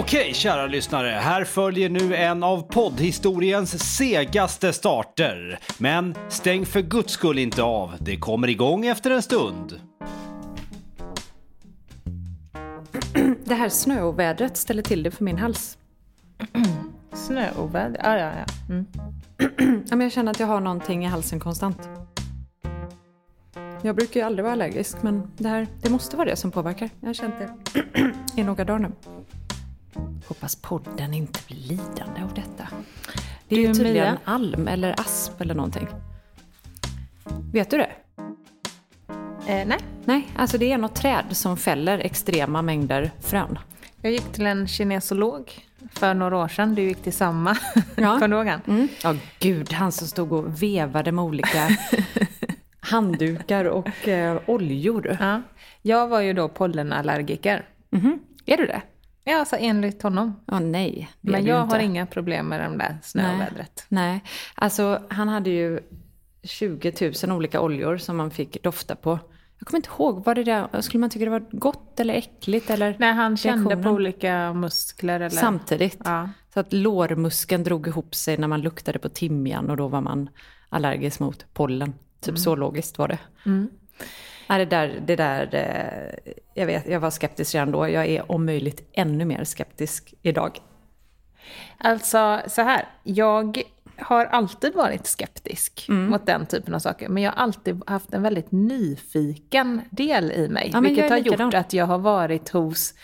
Okej, 0.00 0.34
kära 0.34 0.66
lyssnare. 0.66 1.08
Här 1.08 1.44
följer 1.44 1.88
nu 1.88 2.16
en 2.16 2.42
av 2.42 2.62
poddhistoriens 2.62 3.96
segaste 3.96 4.72
starter. 4.72 5.58
Men 5.78 6.14
stäng 6.28 6.66
för 6.66 6.80
guds 6.80 7.12
skull 7.12 7.38
inte 7.38 7.62
av. 7.62 7.94
Det 8.00 8.16
kommer 8.16 8.48
igång 8.48 8.86
efter 8.86 9.10
en 9.10 9.22
stund. 9.22 9.80
Det 13.44 13.54
här 13.54 13.68
snöovädret 13.68 14.56
ställer 14.56 14.82
till 14.82 15.02
det 15.02 15.10
för 15.10 15.24
min 15.24 15.38
hals. 15.38 15.78
Snöoväder, 17.12 18.00
ja 18.04 18.18
ja 18.18 18.32
ja. 18.38 18.74
Mm. 18.74 18.86
Ja, 19.88 19.96
men 19.96 20.00
jag 20.00 20.12
känner 20.12 20.30
att 20.30 20.40
jag 20.40 20.46
har 20.46 20.60
någonting 20.60 21.04
i 21.04 21.08
halsen 21.08 21.40
konstant. 21.40 21.88
Jag 23.82 23.96
brukar 23.96 24.20
ju 24.20 24.26
aldrig 24.26 24.44
vara 24.44 24.52
allergisk, 24.52 25.02
men 25.02 25.30
det 25.36 25.48
här, 25.48 25.66
det 25.82 25.90
måste 25.90 26.16
vara 26.16 26.28
det 26.28 26.36
som 26.36 26.50
påverkar. 26.50 26.90
Jag 27.00 27.08
har 27.08 27.14
känt 27.14 27.34
det 27.38 27.50
i 28.40 28.44
några 28.44 28.64
dagar 28.64 28.78
nu. 28.78 28.92
Hoppas 30.26 30.56
podden 30.56 31.14
inte 31.14 31.40
blir 31.46 31.56
lidande 31.58 32.22
av 32.22 32.34
detta. 32.34 32.68
Det 33.48 33.54
är 33.56 33.60
ju 33.60 33.74
tydligen 33.74 33.94
Mia? 33.94 34.18
alm 34.24 34.68
eller 34.68 35.00
asp 35.00 35.40
eller 35.40 35.54
någonting. 35.54 35.88
Vet 37.52 37.70
du 37.70 37.76
det? 37.76 37.90
Eh, 39.46 39.66
nej, 39.66 39.78
Nej, 40.04 40.28
alltså 40.36 40.58
det 40.58 40.72
är 40.72 40.78
något 40.78 40.94
träd 40.94 41.24
som 41.30 41.56
fäller 41.56 41.98
extrema 41.98 42.62
mängder 42.62 43.10
frön. 43.20 43.58
jag 44.00 44.12
gick 44.12 44.32
till 44.32 44.46
en 44.46 44.68
kinesolog 44.68 45.52
för 45.92 46.14
några 46.14 46.36
år 46.36 46.48
sedan. 46.48 46.74
Du 46.74 46.82
gick 46.82 47.02
till 47.02 47.12
samma. 47.12 47.56
Ja. 47.96 48.12
Kommer 48.20 48.28
du 48.28 48.36
ihåg 48.36 48.46
han? 48.46 48.60
Mm. 48.66 48.88
Ja, 49.02 49.14
gud, 49.38 49.72
han 49.72 49.92
som 49.92 50.06
stod 50.06 50.32
och 50.32 50.62
vevade 50.62 51.12
med 51.12 51.24
olika 51.24 51.68
handdukar 52.80 53.64
och 53.64 54.08
eh, 54.08 54.40
oljor. 54.46 55.16
Ja. 55.20 55.42
Jag 55.82 56.08
var 56.08 56.20
ju 56.20 56.32
då 56.32 56.48
pollenallergiker. 56.48 57.66
Mhm. 57.90 58.18
Är 58.46 58.56
du 58.56 58.66
det? 58.66 58.82
Ja, 59.28 59.38
alltså 59.38 59.56
enligt 59.58 60.02
honom. 60.02 60.40
Ja, 60.46 60.58
nej. 60.58 61.08
Men 61.20 61.46
jag 61.46 61.66
har 61.66 61.78
inga 61.78 62.06
problem 62.06 62.48
med 62.48 62.60
det 62.60 62.76
där 62.78 62.98
snövädret. 63.02 63.86
Nej, 63.88 64.24
alltså 64.54 65.02
han 65.08 65.28
hade 65.28 65.50
ju 65.50 65.80
20 66.42 67.12
000 67.26 67.36
olika 67.36 67.60
oljor 67.60 67.96
som 67.96 68.16
man 68.16 68.30
fick 68.30 68.62
dofta 68.62 68.96
på. 68.96 69.18
Jag 69.58 69.66
kommer 69.66 69.78
inte 69.78 69.88
ihåg, 69.88 70.24
var 70.24 70.34
det 70.34 70.44
där, 70.44 70.80
skulle 70.80 71.00
man 71.00 71.10
tycka 71.10 71.24
det 71.24 71.30
var 71.30 71.44
gott 71.50 72.00
eller 72.00 72.14
äckligt 72.14 72.70
eller? 72.70 72.96
Nej, 72.98 73.12
han 73.12 73.36
kände 73.36 73.76
på 73.76 73.90
olika 73.90 74.52
muskler 74.52 75.20
eller... 75.20 75.28
Samtidigt. 75.30 75.98
Ja. 76.04 76.28
Så 76.54 76.60
att 76.60 76.72
lårmuskeln 76.72 77.64
drog 77.64 77.86
ihop 77.88 78.14
sig 78.14 78.38
när 78.38 78.48
man 78.48 78.60
luktade 78.60 78.98
på 78.98 79.08
timjan 79.08 79.70
och 79.70 79.76
då 79.76 79.88
var 79.88 80.00
man 80.00 80.28
allergisk 80.68 81.20
mot 81.20 81.46
pollen. 81.54 81.94
Typ 82.20 82.28
Mm. 82.28 82.36
så 82.36 82.56
logiskt 82.56 82.98
var 82.98 83.08
det. 83.08 83.18
Ja, 84.48 84.58
det 84.58 84.64
där, 84.64 85.00
det 85.06 85.16
där 85.16 85.48
eh, 85.54 86.32
jag, 86.54 86.66
vet, 86.66 86.86
jag 86.88 87.00
var 87.00 87.10
skeptisk 87.10 87.54
redan 87.54 87.70
då. 87.72 87.88
Jag 87.88 88.06
är 88.06 88.32
om 88.32 88.46
möjligt 88.46 88.90
ännu 88.92 89.24
mer 89.24 89.44
skeptisk 89.44 90.14
idag. 90.22 90.58
Alltså 91.78 92.40
så 92.46 92.62
här, 92.62 92.88
jag 93.02 93.62
har 93.98 94.24
alltid 94.26 94.74
varit 94.74 95.06
skeptisk 95.06 95.86
Mm. 95.88 96.10
mot 96.10 96.26
den 96.26 96.46
typen 96.46 96.74
av 96.74 96.78
saker. 96.78 97.08
Men 97.08 97.22
jag 97.22 97.32
har 97.32 97.42
alltid 97.42 97.82
haft 97.86 98.14
en 98.14 98.22
väldigt 98.22 98.52
nyfiken 98.52 99.80
del 99.90 100.32
i 100.32 100.48
mig. 100.48 100.70
Ja, 100.74 100.80
vilket 100.80 101.10
har 101.10 101.16
gjort 101.18 101.54
att 101.54 101.72
jag 101.72 101.86
har 101.86 101.98
varit 101.98 102.48
hos 102.48 102.94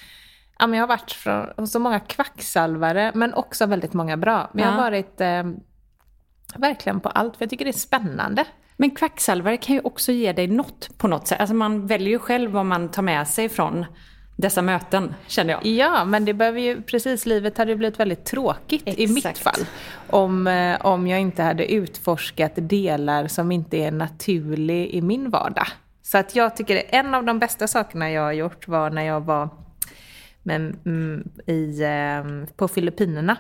Ja, 0.59 0.67
men 0.67 0.79
jag 0.79 0.83
har 0.83 0.89
varit 0.89 1.13
från, 1.13 1.47
hos 1.57 1.73
så 1.73 1.79
många 1.79 2.01
kvacksalvare, 2.01 3.13
men 3.15 3.35
också 3.35 3.67
väldigt 3.67 3.93
många 3.93 4.17
bra. 4.17 4.51
Men 4.53 4.65
jag 4.65 4.71
har 4.73 4.79
Ja. 4.79 4.83
varit 4.85 5.21
eh, 5.21 5.45
verkligen 6.57 7.01
på 7.01 7.09
allt, 7.09 7.37
för 7.37 7.43
jag 7.45 7.51
tycker 7.51 7.65
det 7.65 7.71
är 7.71 7.73
spännande. 7.73 8.45
Men 8.77 8.91
kvacksalvare 8.91 9.57
kan 9.57 9.75
ju 9.75 9.81
också 9.81 10.13
ge 10.13 10.33
dig 10.33 10.47
något 10.47 10.99
på 10.99 11.09
något 11.09 11.27
sätt. 11.27 11.41
Alltså 11.41 11.55
man 11.55 11.87
väljer 11.87 12.09
ju 12.09 12.19
själv 12.19 12.51
vad 12.51 12.67
man 12.67 12.91
tar 12.91 13.03
med 13.03 13.29
sig 13.29 13.49
från 13.49 13.87
dessa 14.37 14.63
möten, 14.63 15.15
känner 15.27 15.53
jag. 15.53 15.67
Ja, 15.67 16.05
men 16.05 16.25
det 16.25 16.35
behöver 16.35 16.61
ju, 16.61 16.83
precis, 16.83 17.27
livet 17.27 17.59
hade 17.59 17.71
ju 17.71 17.77
blivit 17.77 18.01
väldigt 18.01 18.25
tråkigt 18.25 18.83
i 18.99 19.07
mitt 19.07 19.27
Exakt. 19.27 19.39
fall. 19.39 19.67
Om, 20.11 20.47
eh, 20.47 20.87
om 20.87 21.07
jag 21.07 21.21
inte 21.21 21.43
hade 21.43 21.73
utforskat 21.73 22.53
delar 22.57 23.29
som 23.29 23.53
inte 23.53 23.77
är 23.77 23.91
naturlig 23.91 24.91
i 24.91 25.03
min 25.03 25.31
vardag. 25.31 25.67
Så 26.03 26.19
att 26.19 26.37
jag 26.37 26.57
tycker 26.57 26.83
en 26.89 27.15
av 27.15 27.25
de 27.25 27.39
bästa 27.39 27.69
sakerna 27.69 28.11
jag 28.11 28.23
har 28.23 28.33
gjort 28.33 28.69
var 28.69 28.91
när 28.91 29.03
jag 29.03 29.21
var 29.21 29.49
med, 30.43 30.77
mm, 30.87 31.29
i, 31.47 31.83
eh, 31.83 32.55
på 32.57 32.69
Filippinerna. 32.69 33.37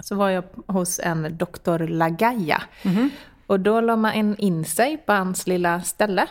Så 0.00 0.14
var 0.14 0.30
jag 0.30 0.44
hos 0.66 1.00
en 1.00 1.36
doktor 1.36 1.78
Lagaya. 1.78 2.62
Och 3.46 3.60
då 3.60 3.80
la 3.80 3.96
man 3.96 4.36
in 4.38 4.64
sig 4.64 4.96
på 4.96 5.12
hans 5.12 5.46
lilla 5.46 5.80
ställe 5.80 6.26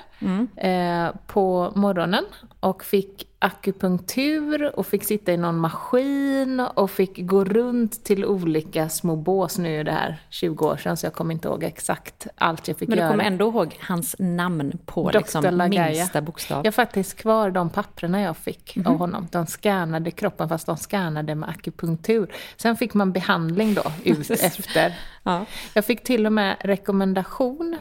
eh, 0.56 1.08
på 1.28 1.72
morgonen 1.76 2.24
och 2.64 2.84
fick 2.84 3.28
akupunktur 3.40 4.80
och 4.80 4.88
fick 4.88 5.04
sitta 5.04 5.32
i 5.34 5.38
någon 5.38 5.58
maskin 5.58 6.60
och 6.60 6.92
fick 6.92 7.18
gå 7.28 7.44
runt 7.44 8.04
till 8.04 8.26
olika 8.26 8.90
små 8.90 9.16
bås. 9.16 9.58
Nu 9.58 9.80
är 9.80 9.84
det 9.84 9.92
här 9.92 10.22
20 10.30 10.66
år 10.66 10.78
sedan 10.78 10.98
så 10.98 11.06
jag 11.06 11.14
kommer 11.14 11.34
inte 11.34 11.48
ihåg 11.48 11.64
exakt 11.64 12.28
allt 12.36 12.68
jag 12.68 12.78
fick 12.78 12.90
Men 12.90 12.98
du 12.98 13.02
göra. 13.02 13.12
kommer 13.12 13.24
ändå 13.24 13.46
ihåg 13.50 13.78
hans 13.82 14.16
namn 14.20 14.78
på 14.86 15.10
Dr. 15.10 15.18
liksom 15.18 15.44
Lagaya. 15.44 15.90
minsta 15.90 16.22
bokstav. 16.22 16.58
Jag 16.58 16.66
har 16.66 16.72
faktiskt 16.72 17.18
kvar 17.18 17.52
de 17.52 17.70
papperna 17.70 18.22
jag 18.22 18.38
fick 18.38 18.76
Mhm. 18.76 18.88
av 18.88 18.98
honom. 18.98 19.28
De 19.32 19.46
scannade 19.46 20.12
kroppen 20.12 20.50
fast 20.50 20.66
de 20.66 20.78
scannade 20.78 21.36
med 21.36 21.50
akupunktur. 21.50 22.34
Sen 22.58 22.78
fick 22.78 22.94
man 22.94 23.12
behandling 23.12 23.74
då 23.74 23.84
ut 24.04 24.30
efter. 24.44 25.00
Ja. 25.24 25.46
Jag 25.74 25.86
fick 25.86 26.04
till 26.04 26.26
och 26.26 26.34
med 26.34 26.58
rekommendation 26.60 27.78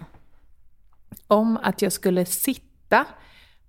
om 1.27 1.59
att 1.63 1.83
jag 1.83 1.93
skulle 1.93 2.25
sitta 2.25 3.05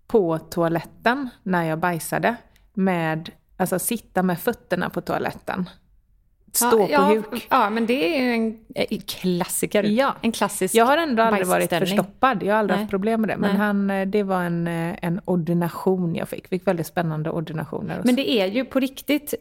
på 0.08 0.40
toaletten 0.40 1.30
när 1.44 1.64
jag 1.64 1.80
bajsade. 1.80 2.36
Med, 2.74 3.30
alltså 3.58 3.80
sitta 3.80 4.24
med 4.24 4.40
fötterna 4.40 4.90
på 4.90 5.02
toaletten. 5.02 5.70
Stå 6.54 6.88
ja, 6.92 6.98
på 6.98 7.04
huk. 7.04 7.48
Ja, 7.50 7.70
men 7.70 7.86
det 7.86 8.18
är 8.18 8.24
ju 8.24 8.34
en 8.34 8.58
eh, 8.76 9.00
klassiker. 9.08 9.84
Ja. 9.84 10.16
En 10.22 10.32
klassisk 10.32 10.76
Jag 10.76 10.86
har 10.86 10.98
ändå 10.98 11.24
aldrig 11.24 11.48
varit 11.48 11.70
förstoppad. 11.70 12.44
Jag 12.44 12.54
har 12.54 12.60
aldrig 12.60 12.76
Nej. 12.76 12.84
haft 12.84 12.90
problem 12.90 13.22
med 13.22 13.30
det. 13.30 13.38
Men 13.38 13.50
Nej. 13.50 13.60
han, 13.60 13.90
eh, 13.90 14.08
det 14.08 14.24
var 14.24 14.44
en, 14.44 14.68
eh, 14.68 14.96
en 15.02 15.22
ordination 15.26 16.16
jag 16.16 16.30
fick. 16.30 16.48
Fick 16.48 16.68
väldigt 16.68 16.88
spännande 16.88 17.30
ordinationer. 17.30 18.02
Men 18.04 18.16
det 18.16 18.30
är 18.32 18.46
ju 18.48 18.66
på 18.66 18.80
riktigt, 18.80 19.34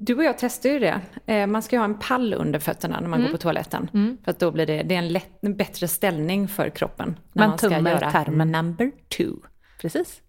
du 0.00 0.14
och 0.14 0.24
jag 0.24 0.38
testade 0.38 0.74
ju 0.74 0.80
det. 1.26 1.46
Man 1.46 1.62
ska 1.62 1.76
ju 1.76 1.80
ha 1.80 1.84
en 1.84 1.98
pall 1.98 2.34
under 2.34 2.58
fötterna 2.58 3.00
när 3.00 3.08
man 3.08 3.20
Mm. 3.20 3.30
går 3.32 3.38
på 3.38 3.42
toaletten. 3.42 4.18
För 4.24 4.30
att 4.30 4.38
då 4.38 4.50
blir 4.50 4.66
det, 4.66 4.82
det 4.82 4.94
är 4.94 4.98
en, 4.98 5.08
lätt, 5.08 5.38
en 5.42 5.56
bättre 5.56 5.88
ställning 5.88 6.48
för 6.48 6.70
kroppen. 6.70 7.18
När 7.32 7.42
Man 7.42 7.48
man 7.48 7.58
ska 7.58 7.70
göra 7.80 8.44
number 8.44 8.90
two. 9.16 9.32
Precis. 9.80 10.22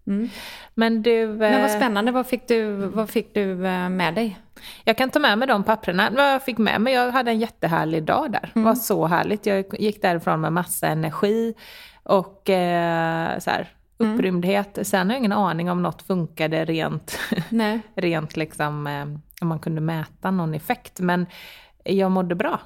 Men 0.74 1.02
du, 1.02 1.22
Mm. 1.22 1.38
Men 1.38 1.60
vad 1.60 1.70
eh, 1.70 1.76
spännande, 1.76 2.12
vad 2.12 2.26
fick 2.26 2.48
du, 2.48 2.72
vad 2.72 3.10
fick 3.10 3.34
du 3.34 3.66
eh, 3.66 3.88
med 3.88 4.14
dig? 4.14 4.38
jag 4.84 4.96
kan 4.96 5.10
ta 5.10 5.18
med 5.18 5.38
mig 5.38 5.48
de 5.48 5.64
papperna. 5.64 6.10
Vad 6.10 6.32
jag 6.34 6.44
fick 6.44 6.58
med 6.58 6.80
mig, 6.80 6.94
jag 6.94 7.12
hade 7.12 7.30
en 7.30 7.38
jättehärlig 7.38 8.02
dag 8.04 8.32
där. 8.32 8.50
Det 8.54 8.60
var 8.60 8.74
så 8.74 9.06
härligt. 9.06 9.46
Jag 9.46 9.64
gick 9.78 10.02
därifrån 10.02 10.40
med 10.40 10.52
massa 10.52 10.88
energi 10.88 11.54
och 12.02 12.50
eh, 12.50 13.38
så 13.38 13.50
här, 13.50 13.68
upprymdhet. 13.96 14.78
Sen 14.82 15.06
har 15.06 15.14
jag 15.14 15.18
ingen 15.18 15.32
aning 15.32 15.70
om 15.70 15.82
något 15.82 16.02
funkade 16.02 16.64
rent, 16.64 17.18
Nej. 17.48 17.80
rent 17.94 18.36
liksom, 18.36 18.86
eh, 18.86 19.04
om 19.42 19.48
man 19.48 19.58
kunde 19.58 19.80
mäta 19.80 20.30
någon 20.30 20.54
effekt. 20.54 21.00
Men 21.00 21.26
jag 21.84 22.10
mådde 22.10 22.34
bra. 22.34 22.60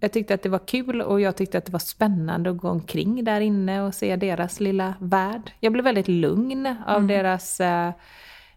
Jag 0.00 0.12
tyckte 0.12 0.34
att 0.34 0.42
det 0.42 0.48
var 0.48 0.66
kul 0.66 1.02
och 1.02 1.20
jag 1.20 1.36
tyckte 1.36 1.58
att 1.58 1.64
det 1.64 1.72
var 1.72 1.78
spännande 1.78 2.50
att 2.50 2.56
gå 2.56 2.68
omkring 2.68 3.24
där 3.24 3.40
inne 3.40 3.82
och 3.82 3.94
se 3.94 4.16
deras 4.16 4.60
lilla 4.60 4.94
värld. 4.98 5.52
Jag 5.60 5.72
blev 5.72 5.84
väldigt 5.84 6.08
lugn 6.08 6.76
av 6.86 7.06
deras, 7.06 7.60
eh, 7.60 7.92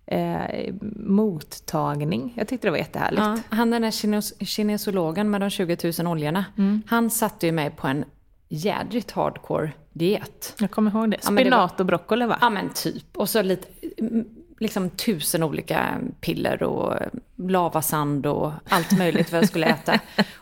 eh, 0.05 0.73
mottagning. 0.95 2.33
Jag 2.37 2.47
tyckte 2.47 2.67
det 2.67 2.71
var 2.71 2.77
jättehärligt. 2.77 3.21
Ja, 3.21 3.37
han 3.49 3.71
den 3.71 3.81
där 3.81 3.91
kines 3.91 4.47
kinesologen 4.47 5.29
med 5.29 5.41
de 5.41 5.49
20 5.49 5.77
000 5.99 6.07
oljorna, 6.07 6.45
han 6.87 7.09
satte 7.09 7.45
ju 7.45 7.51
mig 7.51 7.69
på 7.69 7.87
en 7.87 8.05
jädrigt 8.49 9.11
hardcore 9.11 9.71
diet. 9.93 10.55
Jag 10.59 10.71
kommer 10.71 10.91
ihåg 10.91 11.11
det. 11.11 11.17
Ja, 11.23 11.31
men 11.31 11.35
det 11.43 11.49
Spinat 11.49 11.79
och 11.79 11.85
broccoli 11.85 12.25
va? 12.25 12.37
Ja 12.41 12.49
men 12.49 12.69
typ. 12.69 13.17
Och 13.17 13.29
så 13.29 13.41
lite, 13.41 13.67
mm, 13.97 14.25
liksom 14.59 14.89
tusen 14.89 15.43
olika 15.43 15.97
piller 16.21 16.63
och 16.63 16.93
lavasand 17.37 18.25
och 18.25 18.51
allt 18.69 18.97
möjligt 18.97 19.31
vad 19.31 19.41
jag 19.41 19.49
skulle 19.49 19.65
äta. 19.65 19.99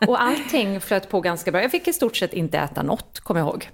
Och 0.07 0.21
allting 0.21 0.81
flöt 0.81 1.09
på 1.09 1.21
ganska 1.21 1.51
bra. 1.51 1.61
Jag 1.61 1.71
fick 1.71 1.87
i 1.87 1.93
stort 1.93 2.17
sett 2.17 2.33
inte 2.33 2.57
äta 2.57 2.83
något, 2.83 3.19
kommer 3.19 3.39
jag 3.39 3.49
ihåg. 3.49 3.69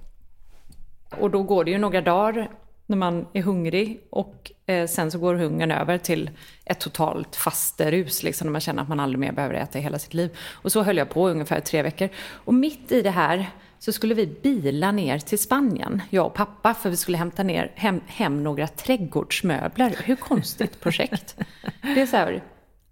Och 1.20 1.32
då 1.32 1.44
går 1.44 1.64
det 1.64 1.72
ju 1.72 1.78
några 1.78 2.02
dagar 2.02 2.50
när 2.86 2.98
man 2.98 3.28
är 3.34 3.42
hungrig 3.42 4.02
och 4.10 4.52
eh, 4.66 4.88
sen 4.88 5.12
så 5.12 5.20
går 5.20 5.36
hungern 5.36 5.72
över 5.72 5.98
till 5.98 6.30
ett 6.66 6.80
totalt 6.80 7.36
fasterus, 7.36 8.24
liksom 8.24 8.48
när 8.48 8.52
man 8.52 8.62
känner 8.62 8.82
att 8.82 8.90
man 8.90 9.00
aldrig 9.00 9.20
mer 9.20 9.32
behöver 9.32 9.56
äta 9.56 9.80
i 9.80 9.82
hela 9.82 10.00
sitt 10.00 10.14
liv. 10.14 10.38
Och 10.52 10.72
så 10.72 10.84
höll 10.84 10.98
jag 10.98 11.10
på 11.10 11.30
ungefär 11.30 11.60
tre 11.60 11.82
veckor. 11.82 12.10
Och 12.32 12.54
mitt 12.54 12.92
i 12.92 13.02
det 13.02 13.10
här 13.10 13.50
så 13.80 13.92
skulle 13.92 14.14
vi 14.14 14.28
bila 14.28 14.92
ner 14.92 15.20
till 15.20 15.40
Spanien, 15.40 16.02
jag 16.10 16.26
och 16.26 16.34
pappa, 16.34 16.74
för 16.74 16.90
vi 16.90 16.98
skulle 16.98 17.18
hämta 17.18 17.44
ner, 17.44 17.72
hem, 17.76 18.02
hem 18.08 18.44
några 18.44 18.68
trädgårdsmöbler. 18.68 19.96
Hur 20.04 20.16
konstigt 20.16 20.82
projekt? 20.82 21.38
Det 21.82 22.02
är 22.02 22.06
så 22.06 22.18
här, 22.18 22.44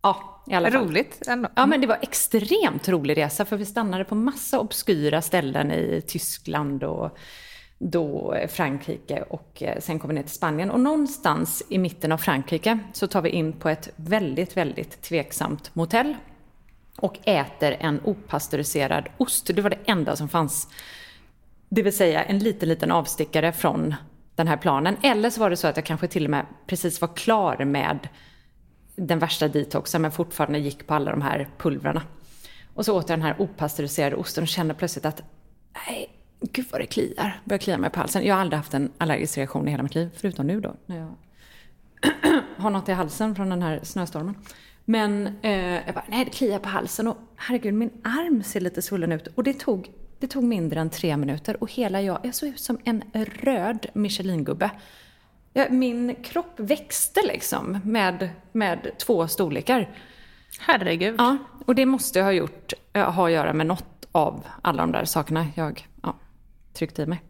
ja, 0.02 0.44
i 0.48 0.54
alla 0.54 0.72
fall. 0.72 0.88
Roligt 0.88 1.28
ändå. 1.28 1.50
Ja, 1.56 1.66
men 1.66 1.82
det 1.82 1.88
var 1.88 1.98
extremt 2.02 2.90
rolig 2.90 3.18
resa 3.18 3.46
för 3.46 3.58
vi 3.58 3.66
stannade 3.66 4.04
på 4.04 4.16
massa 4.16 4.60
obskyra 4.60 5.22
ställen 5.22 5.72
i 5.72 6.04
Tyskland 6.08 6.84
och 6.84 7.18
då 7.80 8.36
Frankrike 8.50 9.22
och 9.22 9.64
eh, 9.64 9.80
sen 9.80 10.00
kom 10.00 10.08
vi 10.08 10.16
ner 10.16 10.24
till 10.24 10.32
Spanien. 10.32 10.72
Och 10.72 10.80
någonstans 10.80 11.64
i 11.70 11.78
mitten 11.78 12.12
av 12.12 12.18
Frankrike 12.18 12.80
så 12.94 13.08
tar 13.08 13.22
vi 13.22 13.30
in 13.30 13.54
på 13.54 13.70
ett 13.70 13.90
väldigt, 13.96 14.58
väldigt 14.58 15.02
tveksamt 15.02 15.76
motell 15.76 16.16
och 16.98 17.18
äter 17.24 17.76
en 17.80 18.02
opastöriserad 18.04 19.08
ost. 19.18 19.56
Det 19.56 19.62
var 19.62 19.70
det 19.70 19.80
enda 19.86 20.16
som 20.16 20.30
fanns. 20.30 20.68
Det 21.70 21.82
vill 21.82 21.98
säga 21.98 22.24
en 22.24 22.40
liten, 22.40 22.70
liten 22.70 22.92
avstickare 22.92 23.52
från 23.52 23.96
den 24.36 24.48
här 24.48 24.58
planen. 24.58 24.98
Eller 25.04 25.30
så 25.30 25.40
var 25.40 25.50
det 25.50 25.58
så 25.58 25.68
att 25.68 25.78
jag 25.78 25.86
kanske 25.86 26.08
till 26.08 26.26
och 26.26 26.32
med 26.32 26.46
precis 26.68 27.02
var 27.02 27.16
klar 27.16 27.66
med 27.66 28.08
den 29.00 29.20
värsta 29.20 29.48
detoxen 29.48 30.02
men 30.02 30.12
fortfarande 30.12 30.60
gick 30.60 30.88
på 30.88 30.94
alla 30.94 31.12
de 31.12 31.22
här 31.22 31.48
pulvrarna. 31.58 32.02
Och 32.74 32.86
så 32.86 32.98
åt 32.98 33.10
jag 33.10 33.20
den 33.20 33.26
här 33.26 33.42
opastöriserade 33.42 34.16
osten 34.16 34.42
och 34.42 34.48
kände 34.48 34.74
plötsligt 34.74 35.06
att 35.06 35.24
nej, 35.88 36.10
gud 36.42 36.66
vad 36.72 36.82
det 36.82 36.86
kliar. 36.86 37.42
Började 37.46 37.64
klia 37.64 37.78
mig 37.78 37.90
på 37.90 38.00
halsen. 38.00 38.26
Jag 38.26 38.36
har 38.36 38.42
aldrig 38.42 38.58
haft 38.58 38.74
en 38.74 38.92
allergisk 38.98 39.38
reaktion 39.38 39.68
i 39.68 39.72
hela 39.72 39.84
mitt 39.84 39.96
liv, 39.96 40.10
förutom 40.16 40.48
nu 40.48 40.62
då. 40.62 40.76
När 40.86 40.98
jag 40.98 41.16
har 42.58 42.70
något 42.70 42.90
i 42.90 42.92
halsen 42.92 43.36
från 43.36 43.50
den 43.50 43.62
här 43.62 43.80
snöstormen. 43.84 44.36
Men 44.86 45.28
eh, 45.42 45.86
jag 45.86 45.96
bara, 45.96 46.06
nej 46.08 46.26
det 46.26 46.32
kliar 46.32 46.60
på 46.60 46.70
halsen 46.70 47.08
och 47.08 47.18
herregud 47.36 47.74
min 47.74 47.92
arm 48.04 48.44
ser 48.44 48.60
lite 48.60 48.82
svullen 48.82 49.12
ut. 49.12 49.28
Och 49.28 49.44
det 49.44 49.54
tog, 49.54 49.92
det 50.20 50.28
tog 50.28 50.44
mindre 50.44 50.80
än 50.80 50.90
tre 50.90 51.18
minuter 51.18 51.64
och 51.64 51.72
hela 51.72 52.02
jag, 52.02 52.20
jag 52.24 52.36
såg 52.36 52.50
ut 52.50 52.60
som 52.60 52.80
en 52.84 53.04
röd 53.14 53.88
Michelin-gubbe. 53.94 54.70
Ja, 55.54 55.66
min 55.70 56.16
kropp 56.24 56.54
växte 56.58 57.22
liksom 57.28 57.80
med, 57.84 58.30
med 58.52 58.92
två 58.98 59.28
storlekar. 59.28 59.90
Herregud. 60.60 61.16
Ja, 61.18 61.38
och 61.66 61.76
det 61.76 61.86
måste 61.86 62.22
ha 62.22 62.32
gjort, 62.32 62.74
ha 62.94 63.26
att 63.26 63.32
göra 63.32 63.54
med 63.54 63.68
något 63.68 64.06
av 64.12 64.46
alla 64.62 64.84
de 64.84 64.92
där 64.92 65.06
sakerna 65.06 65.48
jag 65.56 65.88
ja, 66.04 66.16
tryckte 66.74 67.02
i 67.02 67.06
mig. 67.06 67.22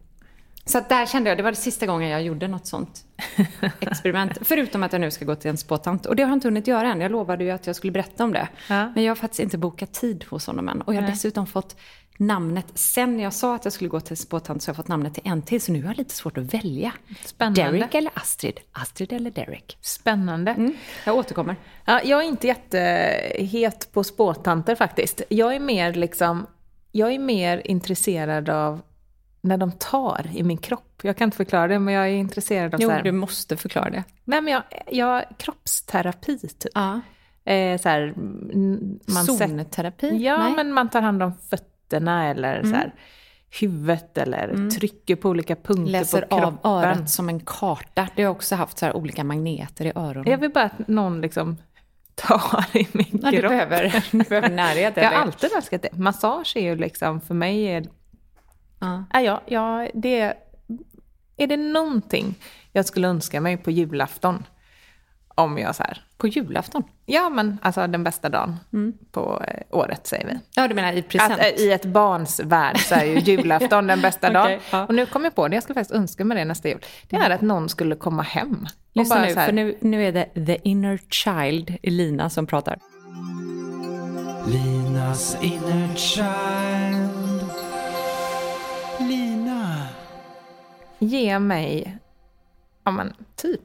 Så 0.64 0.78
att 0.78 0.88
där 0.88 1.06
kände 1.06 1.30
jag, 1.30 1.38
det 1.38 1.42
var 1.42 1.50
det 1.50 1.56
sista 1.56 1.86
gången 1.86 2.08
jag 2.08 2.22
gjorde 2.22 2.48
något 2.48 2.66
sånt 2.66 3.04
experiment. 3.80 4.38
Förutom 4.42 4.82
att 4.82 4.92
jag 4.92 5.00
nu 5.00 5.10
ska 5.10 5.24
gå 5.24 5.34
till 5.34 5.50
en 5.50 5.56
spåtant. 5.56 6.06
Och 6.06 6.16
det 6.16 6.22
har 6.22 6.30
jag 6.30 6.36
inte 6.36 6.48
hunnit 6.48 6.66
göra 6.66 6.92
än. 6.92 7.00
Jag 7.00 7.12
lovade 7.12 7.44
ju 7.44 7.50
att 7.50 7.66
jag 7.66 7.76
skulle 7.76 7.90
berätta 7.90 8.24
om 8.24 8.32
det. 8.32 8.48
Ja. 8.68 8.92
Men 8.94 9.04
jag 9.04 9.10
har 9.10 9.16
faktiskt 9.16 9.40
inte 9.40 9.58
bokat 9.58 9.92
tid 9.92 10.24
hos 10.30 10.46
honom 10.46 10.68
än. 10.68 10.82
Och 10.82 10.94
jag 10.94 10.98
har 10.98 11.02
Nej. 11.02 11.10
dessutom 11.10 11.46
fått 11.46 11.76
namnet, 12.20 12.66
sen 12.74 13.20
jag 13.20 13.32
sa 13.32 13.54
att 13.54 13.64
jag 13.64 13.72
skulle 13.72 13.90
gå 13.90 14.00
till 14.00 14.16
spåtant 14.16 14.62
så 14.62 14.68
har 14.68 14.72
jag 14.72 14.76
fått 14.76 14.88
namnet 14.88 15.14
till 15.14 15.22
en 15.26 15.42
till. 15.42 15.60
Så 15.60 15.72
nu 15.72 15.82
har 15.82 15.88
jag 15.88 15.98
lite 15.98 16.14
svårt 16.14 16.38
att 16.38 16.54
välja. 16.54 16.92
Spännande. 17.24 17.62
Derek 17.62 17.94
eller 17.94 18.12
Astrid? 18.14 18.60
Astrid 18.72 19.12
eller 19.12 19.30
Derek? 19.30 19.78
Spännande. 19.80 20.50
Mm, 20.50 20.74
jag 21.04 21.16
återkommer. 21.16 21.56
Ja, 21.84 22.00
jag 22.04 22.20
är 22.24 22.28
inte 22.28 22.46
jättehet 22.46 23.92
på 23.92 24.04
spåtanter 24.04 24.74
faktiskt. 24.74 25.22
Jag 25.28 25.54
är 25.54 25.60
mer 25.60 25.94
liksom, 25.94 26.46
jag 26.92 27.12
är 27.12 27.18
mer 27.18 27.62
intresserad 27.64 28.48
av 28.48 28.80
när 29.40 29.56
de 29.56 29.72
tar 29.72 30.26
i 30.34 30.42
min 30.42 30.58
kropp. 30.58 31.00
Jag 31.02 31.16
kan 31.16 31.24
inte 31.24 31.36
förklara 31.36 31.68
det, 31.68 31.78
men 31.78 31.94
jag 31.94 32.04
är 32.08 32.12
intresserad 32.12 32.74
av 32.74 32.80
Jo, 32.80 32.88
så 32.88 32.94
här, 32.94 33.02
du 33.02 33.12
måste 33.12 33.56
förklara 33.56 33.90
det. 33.90 34.04
nej 34.24 34.40
men 34.40 34.52
jag, 34.52 34.62
jag 34.90 35.24
kroppsterapi 35.38 36.38
typ. 36.38 36.72
Ja. 36.74 37.00
Eh, 37.44 37.80
så 37.80 37.88
här, 37.88 38.14
man 39.12 39.24
Zonterapi? 39.24 40.16
Ja, 40.16 40.38
Nej. 40.38 40.52
men 40.56 40.72
man 40.72 40.90
tar 40.90 41.00
hand 41.02 41.22
om 41.22 41.32
fötterna 41.90 42.28
eller 42.30 42.62
så 42.62 42.74
här, 42.74 42.94
huvudet 43.60 44.18
eller 44.18 44.70
trycker 44.70 45.16
på 45.16 45.28
olika 45.28 45.56
punkter 45.56 45.92
Läser 45.92 46.22
på 46.22 46.36
av 46.36 46.40
kroppen. 46.40 46.70
örat 46.70 47.10
som 47.10 47.28
en 47.28 47.40
karta. 47.40 48.08
Det 48.16 48.22
har 48.22 48.30
också 48.30 48.54
haft 48.56 48.78
så 48.78 48.86
här 48.86 48.96
olika 48.96 49.24
magneter 49.24 49.84
i 49.86 49.92
öronen. 49.94 50.30
Jag 50.30 50.38
vill 50.38 50.50
bara 50.50 50.64
att 50.64 50.88
någon 50.88 51.20
liksom 51.20 51.56
tar 52.14 52.64
i 52.76 52.86
min 52.92 53.20
Ja, 53.22 53.30
du, 53.30 53.38
kropp. 53.38 53.50
behöver, 53.50 54.04
du 54.12 54.18
behöver 54.18 54.48
närhet. 54.50 54.92
Jag 54.96 55.04
har 55.04 55.12
alltid 55.22 55.50
älskat 55.56 55.82
det. 55.82 55.96
Massage 55.98 56.56
är 56.56 56.62
ju 56.62 56.76
liksom, 56.76 57.20
för 57.20 57.34
mig 57.34 57.64
är 57.64 57.86
Ja. 58.80 59.04
Ja, 59.12 59.20
ja, 59.20 59.40
ja, 59.46 59.88
det... 59.94 60.34
Är 61.36 61.46
det 61.46 61.56
någonting 61.56 62.34
jag 62.72 62.86
skulle 62.86 63.08
önska 63.08 63.40
mig 63.40 63.56
på 63.56 63.70
julafton? 63.70 64.44
Om 65.40 65.58
jag 65.58 65.76
så 65.76 65.82
här... 65.82 66.02
På 66.16 66.26
julafton? 66.28 66.82
Ja, 67.06 67.28
men 67.28 67.58
alltså 67.62 67.86
den 67.86 68.04
bästa 68.04 68.28
dagen 68.28 68.56
på 69.12 69.42
eh, 69.48 69.62
året 69.78 70.06
säger 70.06 70.26
vi. 70.26 70.38
Ja, 70.54 70.68
du 70.68 70.74
menar 70.74 70.92
i 70.92 71.02
present? 71.02 71.32
Att, 71.32 71.38
eh, 71.40 71.46
I 71.46 71.72
ett 71.72 71.84
barns 71.84 72.40
värld 72.40 72.78
så 72.78 72.94
är 72.94 73.04
ju 73.04 73.18
julafton 73.32 73.86
den 73.86 74.00
bästa 74.00 74.26
Okej, 74.28 74.34
dagen. 74.42 74.60
ja. 74.72 74.86
Och 74.86 74.94
nu 74.94 75.06
kom 75.06 75.24
jag 75.24 75.34
på 75.34 75.48
det, 75.48 75.56
jag 75.56 75.62
skulle 75.62 75.74
faktiskt 75.74 75.94
önska 75.94 76.24
mig 76.24 76.38
det 76.38 76.44
nästa 76.44 76.68
jul. 76.68 76.84
Det 77.08 77.16
är 77.16 77.30
att 77.30 77.40
någon 77.40 77.68
skulle 77.68 77.96
komma 77.96 78.22
hem. 78.22 78.66
Lyssna 78.92 79.16
bara 79.16 79.24
nu, 79.26 79.34
här- 79.34 79.46
för 79.46 79.52
nu, 79.52 79.76
nu 79.80 80.06
är 80.08 80.12
det 80.12 80.46
the 80.46 80.58
inner 80.68 80.98
child, 81.10 81.76
Elina, 81.82 82.30
som 82.30 82.46
pratar. 82.46 82.78
Linas 84.46 85.36
inner 85.42 85.94
child. 85.96 87.50
Lina. 89.08 89.86
Ge 90.98 91.38
mig, 91.38 91.98
ja 92.84 92.90
men 92.90 93.12
typ, 93.36 93.62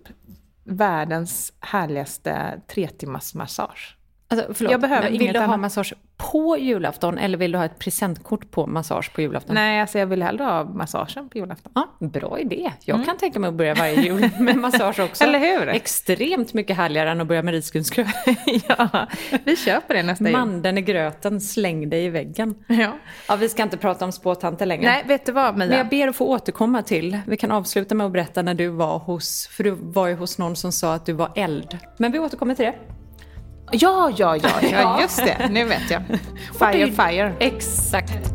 världens 0.66 1.54
härligaste 1.60 2.62
tre 2.68 2.88
timmars 2.88 3.34
massage. 3.34 3.98
Alltså, 4.28 4.54
förlåt, 4.54 4.72
Jag 4.72 4.82
behöver 4.82 5.04
men 5.04 5.12
vill 5.12 5.22
inget 5.22 5.34
du 5.34 5.40
ha 5.40 5.46
annat. 5.46 5.60
massage 5.60 5.94
på 6.18 6.58
julafton 6.58 7.18
eller 7.18 7.38
vill 7.38 7.52
du 7.52 7.58
ha 7.58 7.66
ett 7.66 7.80
presentkort 7.80 8.52
på 8.52 8.68
massage 8.68 9.14
på 9.14 9.22
julafton? 9.22 9.56
Nej, 9.56 9.82
alltså 9.82 10.00
jag 10.00 10.08
vill 10.08 10.24
hellre 10.24 10.44
ha 10.44 10.64
massagen 10.64 11.30
på 11.30 11.38
julafton. 11.38 11.72
Ja, 11.76 12.08
bra 12.08 12.40
idé. 12.40 12.72
Jag 12.84 13.06
kan 13.06 13.18
tänka 13.18 13.40
mig 13.40 13.48
att 13.48 13.54
börja 13.54 13.74
varje 13.74 14.02
jul 14.02 14.30
med 14.40 14.58
massage 14.58 15.00
också. 15.00 15.24
Eller 15.28 15.40
hur? 15.40 15.68
Extremt 15.68 16.54
mycket 16.54 16.78
härligare 16.78 17.12
än 17.12 17.22
att 17.22 17.28
börja 17.28 17.42
med 17.44 17.54
risgrynsgröt. 17.54 18.08
ja, 18.68 19.08
vi 19.44 19.56
köper 19.56 19.94
det 19.94 20.04
nästa 20.04 20.24
jul. 20.24 20.34
Mandeln 20.34 20.78
i 20.78 20.82
gröten, 20.82 21.42
släng 21.42 21.90
dig 21.90 22.06
i 22.06 22.10
väggen. 22.10 22.56
Ja. 22.68 22.92
Ja, 23.28 23.36
vi 23.36 23.50
ska 23.50 23.64
inte 23.64 23.78
prata 23.78 24.06
om 24.06 24.12
spåtanter 24.12 24.66
längre. 24.66 24.86
Nej, 24.92 25.04
vet 25.08 25.26
du 25.26 25.32
vad 25.32 25.58
Mia? 25.58 25.68
Men 25.68 25.78
jag 25.78 25.90
ber 25.90 26.08
att 26.08 26.16
få 26.16 26.28
återkomma 26.28 26.82
till, 26.82 27.20
vi 27.28 27.38
kan 27.38 27.52
avsluta 27.52 27.96
med 27.96 28.06
att 28.06 28.14
berätta 28.14 28.42
när 28.42 28.54
du 28.54 28.68
var 28.68 29.00
hos, 29.00 29.48
för 29.48 29.64
du 29.64 29.72
var 29.72 30.08
ju 30.08 30.16
hos 30.16 30.38
någon 30.38 30.56
som 30.56 30.72
sa 30.72 30.94
att 30.94 31.06
du 31.06 31.14
var 31.14 31.32
eld. 31.36 31.78
Men 31.98 32.12
vi 32.12 32.20
återkommer 32.20 32.56
till 32.56 32.66
det. 32.66 32.95
Ja, 33.72 34.12
ja, 34.18 34.38
ja, 34.38 34.50
ja, 34.72 35.02
just 35.02 35.26
det. 35.26 35.50
Nu 35.52 35.66
vet 35.66 35.92
jag. 35.92 36.02
Fire, 36.60 36.88
fire. 36.92 37.34
Exakt. 37.40 38.32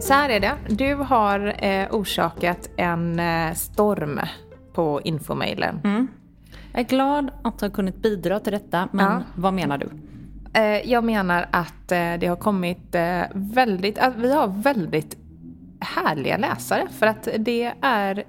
Så 0.00 0.12
här 0.14 0.28
är 0.28 0.40
det. 0.40 0.54
Du 0.68 0.94
har 0.94 1.64
eh, 1.64 1.86
orsakat 1.90 2.70
en 2.76 3.20
eh, 3.20 3.52
storm 3.54 4.20
på 4.72 5.00
infomailen. 5.04 6.08
Jag 6.72 6.80
är 6.80 6.84
glad 6.84 7.30
att 7.44 7.60
ha 7.60 7.70
kunnat 7.70 7.96
bidra 7.96 8.40
till 8.40 8.52
detta, 8.52 8.88
men 8.92 9.12
Ja. 9.12 9.22
vad 9.34 9.54
menar 9.54 9.78
du? 9.78 9.88
Eh, 10.60 10.90
jag 10.90 11.04
menar 11.04 11.46
att 11.50 11.92
eh, 11.92 12.12
det 12.20 12.26
har 12.26 12.36
kommit 12.36 12.94
eh, 12.94 13.20
väldigt, 13.34 13.98
att 13.98 14.16
vi 14.16 14.32
har 14.32 14.46
väldigt 14.62 15.16
härliga 15.80 16.36
läsare. 16.36 16.86
För 16.98 17.06
att 17.06 17.28
det 17.38 17.72
är 17.80 18.24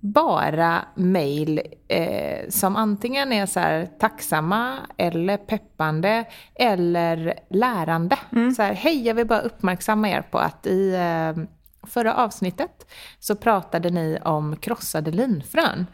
bara 0.00 0.84
mejl 0.94 1.60
eh, 1.88 2.48
som 2.48 2.76
antingen 2.76 3.32
är 3.32 3.46
så 3.46 3.60
här 3.60 3.88
tacksamma 3.98 4.76
eller 4.96 5.36
peppande 5.36 6.24
eller 6.54 7.34
lärande. 7.50 8.16
Så 8.56 8.62
här, 8.62 8.72
hej 8.72 9.06
jag 9.06 9.14
vill 9.14 9.26
bara 9.26 9.40
uppmärksamma 9.40 10.08
er 10.08 10.22
på 10.22 10.38
att 10.38 10.66
i 10.66 10.94
eh, 10.94 11.44
förra 11.82 12.14
avsnittet 12.14 12.86
så 13.18 13.36
pratade 13.36 13.90
ni 13.90 14.18
om 14.24 14.56
krossade 14.56 15.10
linfrön. 15.10 15.86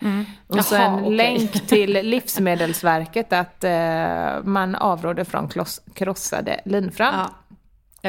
Och 0.46 0.64
så 0.64 0.75
Jaha, 0.75 0.84
en 0.84 0.94
okej. 0.94 1.16
länk 1.16 1.52
till 1.68 1.92
Livsmedelsverket 1.92 3.32
att 3.32 3.64
eh, 3.64 4.42
man 4.44 4.75
avråder 4.75 5.25
från 5.25 5.48
kloss, 5.48 5.80
krossade 5.94 6.60
linfrön. 6.64 7.14
Ja. 7.14 7.30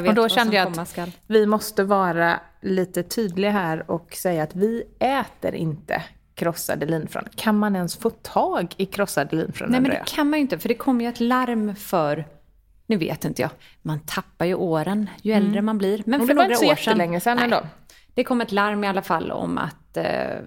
Och 0.08 0.14
då 0.14 0.30
kände 0.30 0.56
jag 0.56 0.80
att 0.80 0.90
skall. 0.90 1.12
vi 1.28 1.46
måste 1.46 1.84
vara 1.84 2.40
lite 2.62 3.04
tydliga 3.04 3.52
här 3.52 3.92
och 3.92 4.14
säga 4.14 4.44
att 4.44 4.56
vi 4.56 4.84
äter 5.00 5.56
inte 5.56 6.04
krossade 6.36 6.86
linfrön. 6.86 7.28
Kan 7.36 7.60
man 7.60 7.76
ens 7.76 7.98
få 7.98 8.10
tag 8.10 8.74
i 8.78 8.86
krossade 8.86 9.36
linfrön? 9.36 9.70
Nej, 9.72 9.82
men 9.82 9.92
det 9.92 10.04
kan 10.06 10.30
man 10.30 10.40
ju 10.40 10.42
inte, 10.42 10.60
för 10.60 10.68
det 10.70 10.76
kommer 10.76 11.04
ju 11.06 11.10
ett 11.10 11.20
larm 11.20 11.76
för, 11.76 12.26
nu 12.86 12.98
vet 12.98 13.26
inte 13.26 13.42
jag, 13.42 13.52
man 13.82 14.00
tappar 14.00 14.46
ju 14.46 14.56
åren 14.56 15.10
ju 15.22 15.34
äldre 15.34 15.62
man 15.62 15.78
blir. 15.78 16.04
Men 16.06 16.20
för 16.20 16.28
det 16.28 16.34
var 16.34 16.44
några 16.44 16.54
inte 16.54 16.66
så 16.66 16.72
år 16.72 16.76
sedan, 16.76 16.92
jättelänge 16.92 17.20
sedan 17.20 17.36
nej, 17.38 17.44
ändå. 17.44 17.62
Det 18.14 18.24
kom 18.24 18.42
ett 18.42 18.52
larm 18.52 18.84
i 18.84 18.88
alla 18.88 19.02
fall 19.02 19.32
om 19.32 19.58
att, 19.58 19.98
eh, 19.98 20.40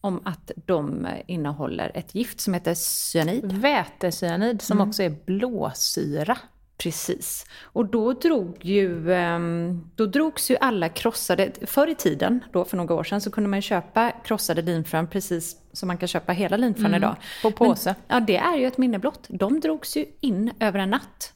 om 0.00 0.20
att 0.24 0.50
de 0.66 1.06
innehåller 1.26 1.92
ett 1.94 2.14
gift 2.14 2.40
som 2.40 2.54
heter 2.54 2.74
cyanid. 2.74 3.52
Vätecyanid 3.52 4.62
som 4.62 4.78
Mm. 4.78 4.88
också 4.88 5.02
är 5.02 5.10
blåsyra. 5.26 6.38
Precis. 6.78 7.46
Och 7.62 7.86
då 7.86 8.12
drog 8.12 8.64
ju, 8.64 9.12
ehm, 9.12 9.90
då 9.94 10.06
drogs 10.06 10.50
ju 10.50 10.56
alla 10.60 10.88
krossade, 10.88 11.52
förr 11.66 11.86
i 11.86 11.94
tiden, 11.94 12.44
då 12.52 12.64
för 12.64 12.76
några 12.76 12.94
år 12.94 13.04
sedan, 13.04 13.20
så 13.20 13.30
kunde 13.30 13.50
man 13.50 13.62
köpa 13.62 14.10
krossade 14.10 14.62
linfrön 14.62 15.06
precis 15.06 15.56
som 15.72 15.86
man 15.86 15.98
kan 15.98 16.08
köpa 16.08 16.32
hela 16.32 16.56
linfrön 16.56 16.94
idag. 16.94 17.16
på 17.42 17.50
påse. 17.50 17.94
Men, 18.08 18.16
ja, 18.16 18.26
det 18.26 18.36
är 18.36 18.56
ju 18.56 18.66
ett 18.66 18.78
minne 18.78 18.98
blott. 18.98 19.26
De 19.28 19.60
drogs 19.60 19.96
ju 19.96 20.04
in 20.20 20.50
över 20.60 20.78
en 20.78 20.90
natt. 20.90 21.32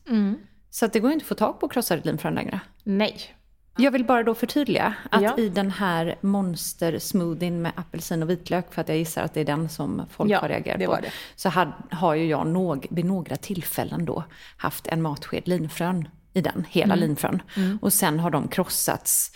Så 0.70 0.84
att 0.84 0.92
det 0.92 1.00
går 1.00 1.10
ju 1.10 1.14
inte 1.14 1.24
att 1.24 1.28
få 1.28 1.34
tag 1.34 1.60
på 1.60 1.68
krossade 1.68 2.02
linfrön 2.04 2.34
längre. 2.34 2.60
Nej. 2.84 3.34
Jag 3.78 3.90
vill 3.90 4.04
bara 4.04 4.22
då 4.22 4.34
förtydliga 4.34 4.94
att 5.10 5.22
Ja. 5.22 5.36
i 5.38 5.48
den 5.48 5.70
här 5.70 6.16
monster-smoothien 6.20 7.62
med 7.62 7.72
apelsin 7.76 8.22
och 8.22 8.30
vitlök, 8.30 8.74
för 8.74 8.80
att 8.80 8.88
jag 8.88 8.98
gissar 8.98 9.22
att 9.22 9.34
det 9.34 9.40
är 9.40 9.44
den 9.44 9.68
som 9.68 10.02
folk 10.10 10.30
Ja, 10.30 10.40
har 10.40 10.48
reagerat 10.48 10.84
på, 10.84 10.98
så 11.36 11.48
had, 11.48 11.72
har 11.90 12.14
ju 12.14 12.26
jag 12.26 12.46
någ, 12.46 12.86
vid 12.90 13.04
några 13.04 13.36
tillfällen 13.36 14.04
då 14.04 14.24
haft 14.56 14.86
en 14.86 15.02
matsked 15.02 15.48
linfrön 15.48 16.08
i 16.32 16.40
den, 16.40 16.66
hela 16.70 16.94
Mm. 16.94 17.08
linfrön. 17.08 17.42
Och 17.80 17.92
sen 17.92 18.20
har 18.20 18.30
de 18.30 18.48
krossats, 18.48 19.32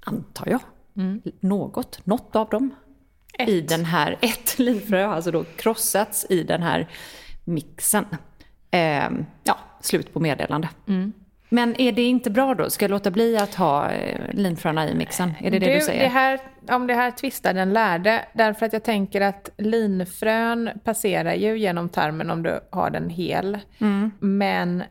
antar 0.00 0.46
jag, 0.48 0.60
Mm. 0.96 1.22
något, 1.40 2.06
något 2.06 2.36
av 2.36 2.48
dem. 2.48 2.70
I 3.46 3.60
den 3.60 3.84
här, 3.84 4.16
ett 4.20 4.58
linfrö 4.58 5.04
har 5.06 5.14
alltså 5.14 5.30
då 5.30 5.44
krossats 5.56 6.26
i 6.30 6.42
den 6.42 6.62
här 6.62 6.88
mixen. 7.44 8.04
Ehm, 8.70 9.24
ja, 9.44 9.58
slut 9.80 10.12
på 10.12 10.20
meddelande. 10.20 10.68
Mm. 10.86 11.12
Men 11.52 11.80
är 11.80 11.92
det 11.92 12.02
inte 12.02 12.30
bra 12.30 12.54
då? 12.54 12.70
Ska 12.70 12.84
jag 12.84 12.90
låta 12.90 13.10
bli 13.10 13.36
att 13.38 13.54
ha 13.54 13.90
eh, 13.90 14.20
linfröna 14.32 14.88
i 14.88 14.94
mixen? 14.94 15.32
Är 15.40 15.50
det 15.50 15.58
det 15.58 15.74
du, 15.74 15.80
säger? 15.80 16.02
Det 16.02 16.08
här, 16.08 16.40
om 16.68 16.86
det 16.86 16.94
här 16.94 17.10
tvistar 17.10 17.54
den 17.54 17.72
lärde, 17.72 18.24
därför 18.32 18.66
att 18.66 18.72
jag 18.72 18.84
tänker 18.84 19.20
att 19.20 19.50
linfrön 19.56 20.70
passerar 20.84 21.34
ju 21.34 21.58
genom 21.58 21.88
tarmen 21.88 22.30
om 22.30 22.42
du 22.42 22.60
har 22.70 22.90
den 22.90 23.10
hel. 23.10 23.58
Men 24.18 24.82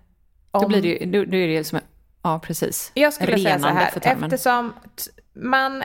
om... 0.52 0.62
Då 0.62 0.68
blir 0.68 0.82
det 0.82 0.88
ju, 0.88 1.06
då, 1.06 1.26
då 1.26 1.38
är 1.38 1.48
det 1.48 1.54
ju 1.54 1.64
som, 1.64 1.80
ja 2.24 2.40
precis. 2.40 2.92
Jag 2.94 3.14
skulle 3.14 3.38
säga 3.38 3.60
så 3.60 3.66
Renande 3.66 3.82
här, 3.82 3.92
för 3.92 4.00
tarmen. 4.00 4.24
eftersom 4.24 4.74
man 5.34 5.84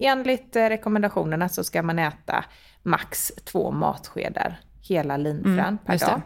enligt 0.00 0.56
rekommendationerna 0.56 1.48
så 1.48 1.64
ska 1.64 1.82
man 1.82 1.98
äta 1.98 2.44
max 2.82 3.32
två 3.44 3.70
matskedar 3.70 4.60
hela 4.88 5.16
linfrön 5.16 5.54
per 5.56 5.64
Mm, 5.64 5.92
just 5.92 6.06
det. 6.06 6.22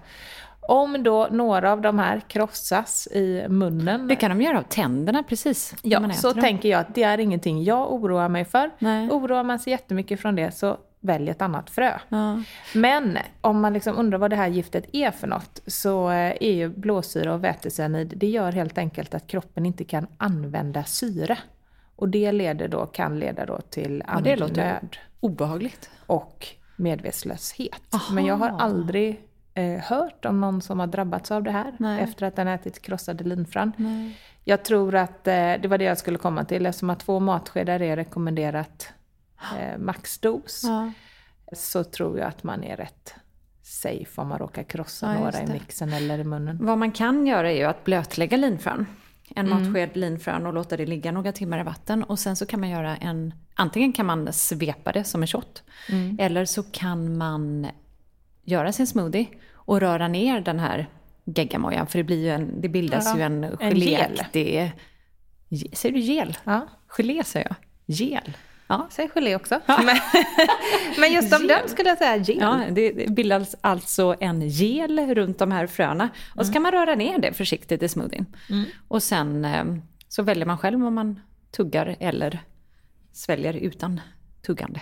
Om 0.68 1.02
då 1.02 1.28
några 1.30 1.72
av 1.72 1.80
de 1.80 1.98
här 1.98 2.20
krossas 2.28 3.06
i 3.06 3.46
munnen, 3.48 4.08
Det 4.08 4.16
kan 4.16 4.30
de 4.30 4.40
göra 4.44 4.58
av 4.58 4.62
tänderna 4.62 5.22
precis. 5.22 5.74
ja, 5.82 6.12
så 6.12 6.32
dem. 6.32 6.40
tänker 6.42 6.68
jag 6.68 6.80
att 6.80 6.94
det 6.94 7.02
är 7.02 7.18
ingenting 7.18 7.64
jag 7.64 7.92
oroar 7.92 8.28
mig 8.28 8.44
för. 8.44 8.70
Nej. 8.78 9.10
Oroar 9.10 9.42
man 9.44 9.58
sig 9.58 9.70
jättemycket 9.70 10.20
från 10.20 10.34
det 10.34 10.50
så 10.50 10.76
välj 11.00 11.30
ett 11.30 11.42
annat 11.42 11.70
frö. 11.70 11.98
Ja. 12.08 12.42
Men 12.74 13.18
om 13.40 13.60
man 13.60 13.72
liksom 13.72 13.98
undrar 13.98 14.18
vad 14.18 14.30
det 14.30 14.36
här 14.36 14.48
giftet 14.48 14.84
är 14.92 15.10
för 15.10 15.26
något 15.26 15.60
så 15.66 16.10
eh, 16.10 16.32
är 16.40 16.52
ju 16.52 16.68
blåsyra 16.68 17.34
och 17.34 17.44
vätecyanid, 17.44 18.12
det 18.16 18.26
gör 18.26 18.52
helt 18.52 18.78
enkelt 18.78 19.14
att 19.14 19.26
kroppen 19.26 19.66
inte 19.66 19.84
kan 19.84 20.06
använda 20.18 20.84
syre. 20.84 21.38
Och 21.96 22.08
det 22.08 22.32
leder 22.32 22.68
då, 22.68 22.86
kan 22.86 23.18
leda 23.18 23.46
då 23.46 23.60
till 23.70 24.02
Ja, 24.08 24.20
det 24.20 24.36
låter 24.36 24.62
andnöd 24.62 24.96
obehagligt. 25.20 25.90
och 26.06 26.46
medvetslöshet. 26.76 27.94
Aha. 27.94 28.14
Men 28.14 28.26
jag 28.26 28.36
har 28.36 28.48
aldrig 28.58 29.20
eh, 29.58 29.80
hört 29.80 30.24
om 30.24 30.40
någon 30.40 30.62
som 30.62 30.80
har 30.80 30.86
drabbats 30.86 31.30
av 31.30 31.42
det 31.42 31.50
här 31.50 31.72
Nej. 31.78 32.02
efter 32.02 32.26
att 32.26 32.36
den 32.36 32.48
ätit 32.48 32.82
krossade 32.82 33.24
linfrön. 33.24 33.72
Jag 34.44 34.64
tror 34.64 34.94
att 34.94 35.26
eh, 35.26 35.34
det 35.34 35.66
var 35.68 35.78
det 35.78 35.84
jag 35.84 35.98
skulle 35.98 36.18
komma 36.18 36.44
till 36.44 36.66
eftersom 36.66 36.90
att 36.90 37.00
två 37.00 37.20
matskedar 37.20 37.82
är 37.82 37.96
rekommenderat 37.96 38.88
eh, 39.58 39.78
maxdos 39.78 40.62
Ja. 40.64 40.92
så 41.52 41.84
tror 41.84 42.18
jag 42.18 42.28
att 42.28 42.42
man 42.44 42.64
är 42.64 42.76
rätt 42.76 43.14
safe 43.62 44.20
om 44.20 44.28
man 44.28 44.38
råkar 44.38 44.62
krossa 44.62 45.06
Ja, 45.14 45.18
några 45.20 45.42
i 45.42 45.46
mixen 45.46 45.92
eller 45.92 46.18
i 46.18 46.24
munnen. 46.24 46.58
Vad 46.60 46.78
man 46.78 46.92
kan 46.92 47.26
göra 47.26 47.50
är 47.52 47.56
ju 47.56 47.64
att 47.64 47.84
blötlägga 47.84 48.36
linfrön. 48.36 48.86
En 49.36 49.46
Mm. 49.46 49.62
matsked 49.72 49.96
linfrön 49.96 50.46
och 50.46 50.52
låta 50.54 50.76
det 50.76 50.86
ligga 50.86 51.12
några 51.12 51.32
timmar 51.32 51.60
i 51.60 51.62
vatten. 51.62 52.02
Och 52.04 52.18
sen 52.18 52.36
så 52.36 52.46
kan 52.46 52.60
man 52.60 52.68
göra 52.68 52.96
en, 52.96 53.34
antingen 53.54 53.92
kan 53.92 54.06
man 54.06 54.32
svepa 54.32 54.92
det 54.92 55.04
som 55.04 55.22
en 55.22 55.26
shot. 55.26 55.62
Mm. 55.88 56.16
Eller 56.20 56.44
så 56.44 56.62
kan 56.62 57.18
man 57.18 57.66
göra 58.44 58.72
sin 58.72 58.86
smoothie 58.86 59.26
och 59.68 59.80
röra 59.80 60.08
ner 60.08 60.40
den 60.40 60.58
här 60.58 60.86
geggamojan. 61.24 61.86
För 61.86 61.98
det, 61.98 62.04
blir 62.04 62.16
ju 62.22 62.28
en, 62.30 62.60
det 62.60 62.68
bildas 62.68 63.04
Ja, 63.06 63.16
ju 63.16 63.22
en 63.22 63.44
en 63.44 63.58
geléaktig... 63.58 64.72
ge- 65.48 65.76
Säger 65.76 65.92
du 65.94 66.00
gel? 66.00 66.36
Ja, 66.44 66.68
Gelé 66.88 67.24
säger 67.24 67.46
jag. 67.48 67.56
Gel. 67.96 68.36
Ja, 68.66 68.86
säg 68.90 69.08
gelé 69.14 69.34
också. 69.36 69.60
Men, 69.66 69.96
men 71.00 71.12
just 71.12 71.40
om 71.40 71.46
den 71.46 71.68
skulle 71.68 71.88
jag 71.88 71.98
säga 71.98 72.16
gel. 72.16 72.38
Ja, 72.40 72.60
det 72.70 73.10
bildas 73.10 73.54
alltså 73.60 74.16
en 74.20 74.48
gel 74.48 75.14
runt 75.14 75.38
de 75.38 75.52
här 75.52 75.66
fröna. 75.66 76.08
Och 76.34 76.46
så 76.46 76.52
kan 76.52 76.62
man 76.62 76.72
röra 76.72 76.94
ner 76.94 77.18
det 77.18 77.32
försiktigt 77.32 77.82
i 77.82 77.88
smoothien. 77.88 78.26
Och 78.88 79.02
sen 79.02 79.44
eh, 79.44 79.64
så 80.08 80.22
väljer 80.22 80.46
man 80.46 80.58
själv 80.58 80.86
om 80.86 80.94
man 80.94 81.20
tuggar 81.56 81.96
eller 82.00 82.40
sväljer 83.12 83.54
utan 83.54 84.00
tuggande. 84.46 84.80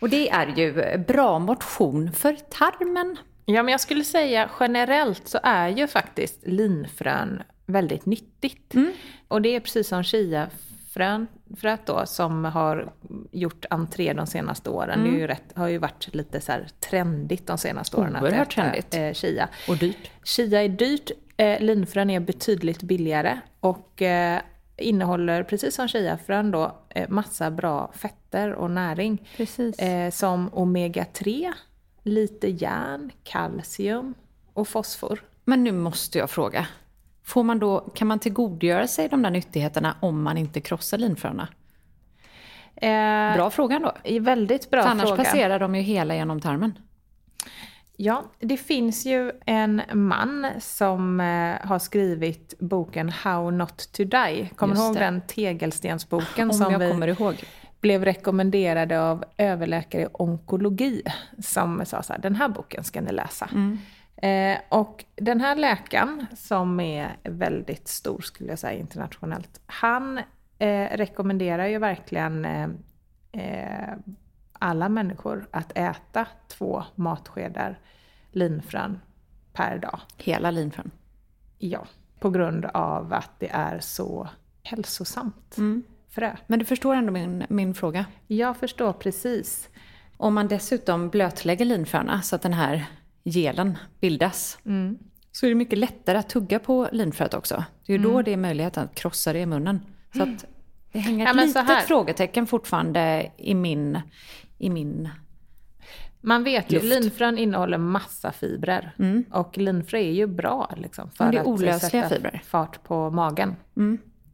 Och 0.00 0.08
det 0.08 0.30
är 0.30 0.46
ju 0.46 0.98
bra 0.98 1.38
motion 1.38 2.12
för 2.12 2.36
tarmen. 2.50 3.16
Ja, 3.44 3.62
men 3.62 3.72
jag 3.72 3.80
skulle 3.80 4.04
säga 4.04 4.50
generellt 4.60 5.28
så 5.28 5.38
är 5.42 5.68
ju 5.68 5.86
faktiskt 5.86 6.46
linfrön 6.46 7.42
väldigt 7.66 8.06
nyttigt. 8.06 8.74
Och 9.28 9.42
det 9.42 9.56
är 9.56 9.60
precis 9.60 9.88
som 9.88 10.02
chiafrön 10.02 11.26
fröet 11.56 11.86
då 11.86 12.06
som 12.06 12.44
har 12.44 12.92
gjort 13.32 13.64
entré 13.70 14.12
de 14.12 14.26
senaste 14.26 14.70
åren. 14.70 15.04
Det 15.04 15.10
är 15.10 15.18
ju 15.18 15.26
rätt, 15.26 15.52
har 15.54 15.68
ju 15.68 15.78
varit 15.78 16.14
lite 16.14 16.40
så 16.40 16.52
trendigt 16.90 17.46
de 17.46 17.58
senaste 17.58 17.96
åren 17.96 18.16
Oerhört 18.22 18.58
att 18.58 18.64
äta 18.64 18.90
trendigt. 18.90 18.94
eh, 18.94 19.12
chia. 19.12 19.48
Och 19.68 19.76
dyrt. 19.76 20.10
Chia 20.24 20.62
är 20.62 20.68
dyrt, 20.68 21.10
eh, 21.36 21.60
linfrön 21.60 22.10
är 22.10 22.20
betydligt 22.20 22.82
billigare 22.82 23.40
och 23.60 24.02
eh, 24.02 24.40
innehåller 24.76 25.42
precis 25.42 25.74
som 25.74 25.88
chiafrön 25.88 26.50
då 26.50 26.76
eh, 26.88 27.08
massa 27.08 27.50
bra 27.50 27.92
fetter 27.94 28.52
och 28.52 28.70
näring. 28.70 29.28
Precis. 29.36 29.78
Eh, 29.78 30.10
som 30.10 30.50
omega-3, 30.50 31.52
lite 32.02 32.48
järn, 32.48 33.12
kalcium 33.22 34.14
och 34.52 34.68
fosfor. 34.68 35.22
Men 35.44 35.64
nu 35.64 35.72
måste 35.72 36.18
jag 36.18 36.30
fråga. 36.30 36.66
Får 37.22 37.42
man 37.42 37.58
då, 37.58 37.80
kan 37.80 38.08
man 38.08 38.18
tillgodogöra 38.18 38.86
sig 38.86 39.08
de 39.08 39.22
där 39.22 39.30
nyttigheterna 39.30 39.96
om 40.00 40.22
man 40.22 40.38
inte 40.38 40.60
krossar 40.60 40.98
linfröna? 40.98 41.48
Eh, 42.76 43.34
Bra 43.34 43.50
fråga 43.50 43.78
då. 43.78 44.20
Väldigt 44.20 44.70
bra 44.70 44.82
För 44.82 44.88
annars 44.90 45.08
fråga. 45.08 45.24
passerar 45.24 45.58
de 45.58 45.74
ju 45.74 45.80
hela 45.82 46.14
genom 46.14 46.40
tarmen. 46.40 46.78
Ja, 47.96 48.24
det 48.38 48.56
finns 48.56 49.06
ju 49.06 49.32
en 49.46 49.82
man 49.92 50.46
som 50.60 51.20
eh, 51.20 51.66
har 51.68 51.78
skrivit 51.78 52.54
boken 52.58 53.08
How 53.08 53.50
Not 53.50 53.92
To 53.92 54.04
Die. 54.04 54.50
Kommer 54.56 54.74
du 54.74 54.80
ihåg 54.80 54.94
den 54.94 55.20
tegelstensboken 55.20 56.50
Om 56.50 56.56
som 56.56 56.72
jag 56.72 56.78
vi 56.78 56.90
kommer 56.90 57.08
ihåg. 57.08 57.44
blev 57.80 58.04
rekommenderade 58.04 59.00
av 59.02 59.24
överläkare 59.38 60.02
i 60.02 60.06
onkologi 60.12 61.02
som 61.38 61.82
sa 61.84 62.02
så 62.02 62.12
här, 62.12 62.20
den 62.20 62.34
här 62.34 62.48
boken 62.48 62.84
ska 62.84 63.00
ni 63.00 63.12
läsa. 63.12 63.48
Eh, 64.16 64.58
och 64.68 65.04
den 65.16 65.40
här 65.40 65.56
läkaren, 65.56 66.26
som 66.36 66.80
är 66.80 67.16
väldigt 67.22 67.88
stor 67.88 68.20
skulle 68.20 68.50
jag 68.50 68.58
säga 68.58 68.78
internationellt, 68.78 69.60
han 69.66 70.18
eh, 70.58 70.88
rekommenderar 70.92 71.66
ju 71.66 71.78
verkligen 71.78 72.44
eh, 72.44 72.68
eh, 73.32 73.94
alla 74.64 74.88
människor 74.88 75.48
att 75.50 75.72
äta 75.74 76.26
två 76.48 76.84
matskedar 76.94 77.78
linfrön 78.32 79.00
per 79.52 79.78
dag. 79.78 80.00
Hela 80.16 80.50
linfrön. 80.50 80.90
Ja, 81.58 81.86
på 82.18 82.30
grund 82.30 82.64
av 82.64 83.12
att 83.12 83.30
det 83.38 83.50
är 83.50 83.80
så 83.80 84.28
hälsosamt 84.62 85.56
frö. 86.08 86.36
Men 86.46 86.58
du 86.58 86.64
förstår 86.64 86.94
ändå 86.94 87.12
min, 87.12 87.44
min 87.48 87.74
fråga. 87.74 88.06
Jag 88.26 88.56
förstår 88.56 88.92
precis. 88.92 89.68
Om 90.16 90.34
man 90.34 90.48
dessutom 90.48 91.08
blötlägger 91.08 91.64
linfröna 91.64 92.22
så 92.22 92.36
att 92.36 92.42
den 92.42 92.52
här 92.52 92.86
gelen 93.24 93.78
bildas 94.00 94.58
så 95.32 95.46
är 95.46 95.50
det 95.50 95.54
mycket 95.54 95.78
lättare 95.78 96.18
att 96.18 96.28
tugga 96.28 96.58
på 96.58 96.88
linfröet 96.92 97.34
också. 97.34 97.64
Det 97.86 97.92
är 97.92 97.98
ju 97.98 98.02
då 98.02 98.22
det 98.22 98.32
är 98.32 98.36
möjlighet 98.36 98.78
att 98.78 98.94
krossa 98.94 99.32
det 99.32 99.38
i 99.38 99.46
munnen. 99.46 99.80
Så 100.16 100.22
att 100.22 100.44
det 100.92 100.98
hänger 100.98 101.26
Ja, 101.26 101.44
ett 101.44 101.52
så 101.52 101.62
litet 101.62 101.84
frågetecken 101.84 102.46
fortfarande 102.46 103.32
i 103.36 103.54
min, 103.54 104.00
i 104.64 104.70
min 104.70 105.08
Man 106.20 106.44
vet 106.44 106.72
ju, 106.72 106.76
Luft. 106.76 106.88
linfrön 106.88 107.38
innehåller 107.38 107.78
massa 107.78 108.32
fibrer. 108.32 108.94
Och 109.30 109.58
linfrö 109.58 109.98
är 109.98 110.12
ju 110.12 110.26
bra 110.26 110.74
liksom, 110.76 111.10
för 111.10 111.32
det 111.32 111.38
är 111.38 111.74
att 111.74 111.82
sätta 111.82 112.08
fibrer. 112.08 112.42
fart 112.44 112.82
på 112.84 113.10
magen. 113.10 113.56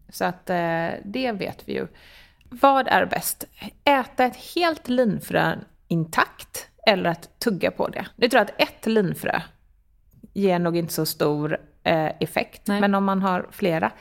Så 0.09 0.25
att 0.25 0.51
eh, 0.51 0.89
det 1.05 1.33
vet 1.33 1.69
vi 1.69 1.73
ju. 1.73 1.87
Vad 2.49 2.89
är 2.89 3.07
bäst? 3.07 3.45
Äta 3.85 4.25
ett 4.25 4.37
helt 4.55 4.89
linfrö 4.89 5.57
intakt 5.89 6.69
eller 6.87 7.11
att 7.11 7.39
tugga 7.39 7.71
på 7.71 7.89
det? 7.89 8.07
Jag 8.17 8.31
tror 8.31 8.41
att 8.41 8.63
ett 8.63 8.87
linfrö 8.87 9.41
ger 10.33 10.59
nog 10.59 10.77
inte 10.77 10.93
så 10.93 11.07
stor 11.07 11.59
eh, 11.83 12.11
effekt, 12.21 12.67
Nej. 12.67 12.81
men 12.81 12.95
om 12.95 13.05
man 13.05 13.23
har 13.23 13.47
flera. 13.51 13.93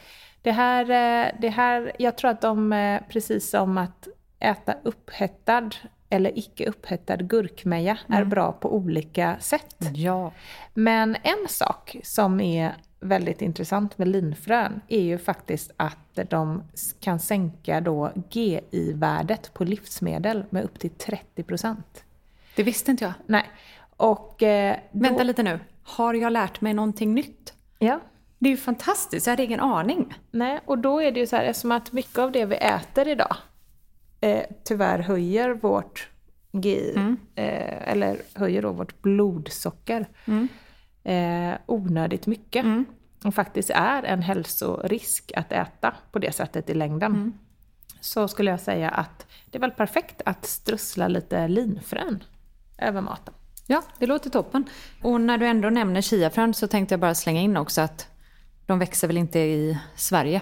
Det 0.42 0.52
här, 0.52 0.82
eh, 0.82 1.32
det 1.42 1.50
här, 1.50 1.92
jag 2.00 2.18
tror 2.18 2.32
att 2.32 2.42
de, 2.42 3.00
precis 3.10 3.50
som 3.50 3.78
att 3.78 4.08
äta 4.40 4.76
upphettad 4.84 5.70
eller 6.10 6.40
icke 6.40 6.66
upphettad 6.70 7.18
gurkmeja 7.18 7.98
är 8.08 8.24
bra 8.24 8.52
på 8.52 8.76
olika 8.76 9.38
sätt. 9.40 9.76
Ja. 9.94 10.32
Men 10.74 11.16
en 11.24 11.48
sak 11.48 11.96
som 12.04 12.42
är 12.42 12.76
väldigt 13.00 13.42
intressant 13.42 13.98
med 13.98 14.08
linfrön 14.08 14.82
är 14.88 15.02
ju 15.02 15.18
faktiskt 15.18 15.72
att 15.78 16.20
de 16.30 16.64
kan 17.00 17.20
sänka 17.20 17.82
då 17.82 18.12
GI-värdet 18.30 19.54
på 19.54 19.64
livsmedel 19.64 20.46
med 20.50 20.64
upp 20.64 20.80
till 20.80 20.90
30 20.90 21.44
procent. 21.44 22.04
Det 22.56 22.64
visste 22.64 22.92
inte 22.92 23.04
jag. 23.04 23.14
Nej. 23.26 23.50
Och... 23.98 24.44
Eh, 24.44 24.78
då, 24.92 25.00
Vänta 25.00 25.24
lite 25.24 25.44
nu. 25.44 25.60
Har 25.84 26.14
jag 26.14 26.32
lärt 26.32 26.62
mig 26.62 26.74
någonting 26.74 27.14
nytt? 27.14 27.54
Ja. 27.80 28.00
Det 28.40 28.50
är 28.50 28.52
ju 28.52 28.58
fantastiskt, 28.58 29.28
jag 29.28 29.32
hade 29.32 29.44
ingen 29.44 29.60
aning. 29.60 30.14
Nej, 30.32 30.60
och 30.66 30.78
då 30.78 31.02
är 31.02 31.12
det 31.12 31.20
ju 31.20 31.28
så 31.28 31.36
här, 31.36 31.44
eftersom 31.44 31.72
att 31.72 31.92
mycket 31.92 32.18
av 32.18 32.32
det 32.32 32.46
vi 32.46 32.56
äter 32.56 33.08
idag 33.08 33.36
eh, 34.22 34.44
tyvärr 34.64 35.00
höjer 35.00 35.50
vårt 35.50 36.10
GI, 36.52 36.94
eh, 37.36 37.90
eller 37.92 38.18
höjer 38.34 38.62
då 38.62 38.72
vårt 38.72 39.02
blodsocker 39.02 40.08
eh, 41.04 41.54
onödigt 41.66 42.28
mycket. 42.28 42.66
Och 43.24 43.36
faktiskt 43.36 43.70
är 43.70 44.04
en 44.04 44.22
hälsorisk 44.22 45.32
att 45.36 45.52
äta 45.52 45.96
på 46.12 46.20
det 46.20 46.32
sättet 46.32 46.70
i 46.70 46.74
längden. 46.74 47.14
Så 48.02 48.28
skulle 48.28 48.52
jag 48.52 48.60
säga 48.60 48.90
att 48.90 49.28
det 49.52 49.58
är 49.58 49.62
väl 49.62 49.72
perfekt 49.72 50.22
att 50.26 50.46
strössla 50.46 51.08
lite 51.08 51.48
linfrön 51.48 52.24
över 52.78 53.02
maten. 53.02 53.34
Ja, 53.68 53.84
det 54.00 54.06
låter 54.06 54.30
toppen. 54.30 54.64
Och 55.04 55.22
när 55.22 55.38
du 55.38 55.48
ändå 55.48 55.70
nämner 55.70 56.02
chiafrön 56.02 56.54
så 56.54 56.68
tänkte 56.68 56.94
jag 56.94 57.00
bara 57.00 57.16
slänga 57.16 57.42
in 57.42 57.58
också 57.58 57.82
att 57.82 58.08
de 58.66 58.80
växer 58.80 59.08
väl 59.08 59.18
inte 59.18 59.40
i 59.40 59.80
Sverige. 59.96 60.42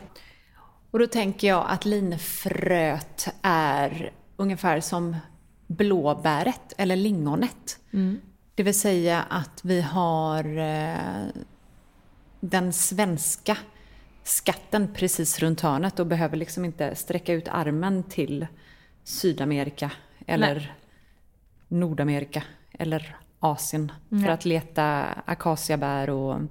Och 0.92 1.00
då 1.00 1.08
tänker 1.08 1.48
jag 1.48 1.66
att 1.70 1.86
linfröet 1.86 3.28
är 3.42 4.12
ungefär 4.38 4.80
som 4.80 5.16
blåbäret 5.68 6.74
eller 6.78 6.96
lingonet. 6.96 7.80
Det 8.56 8.64
vill 8.64 8.80
säga 8.80 9.22
att 9.30 9.60
vi 9.64 9.82
har 9.82 10.58
eh, 10.58 11.28
den 12.40 12.74
svenska 12.74 13.58
skatten 14.24 14.94
precis 14.94 15.40
runt 15.40 15.62
hörnet 15.62 16.00
och 16.00 16.08
behöver 16.08 16.38
liksom 16.38 16.66
inte 16.66 16.96
sträcka 16.96 17.34
ut 17.34 17.48
armen 17.48 18.04
till 18.04 18.48
Sydamerika 19.04 19.92
eller 20.28 20.56
Nej. 20.56 20.72
Nordamerika 21.68 22.44
eller 22.72 23.16
Asien 23.40 23.92
för 24.10 24.30
att 24.30 24.46
leta 24.46 25.04
akaciabär 25.26 26.10
och 26.10 26.42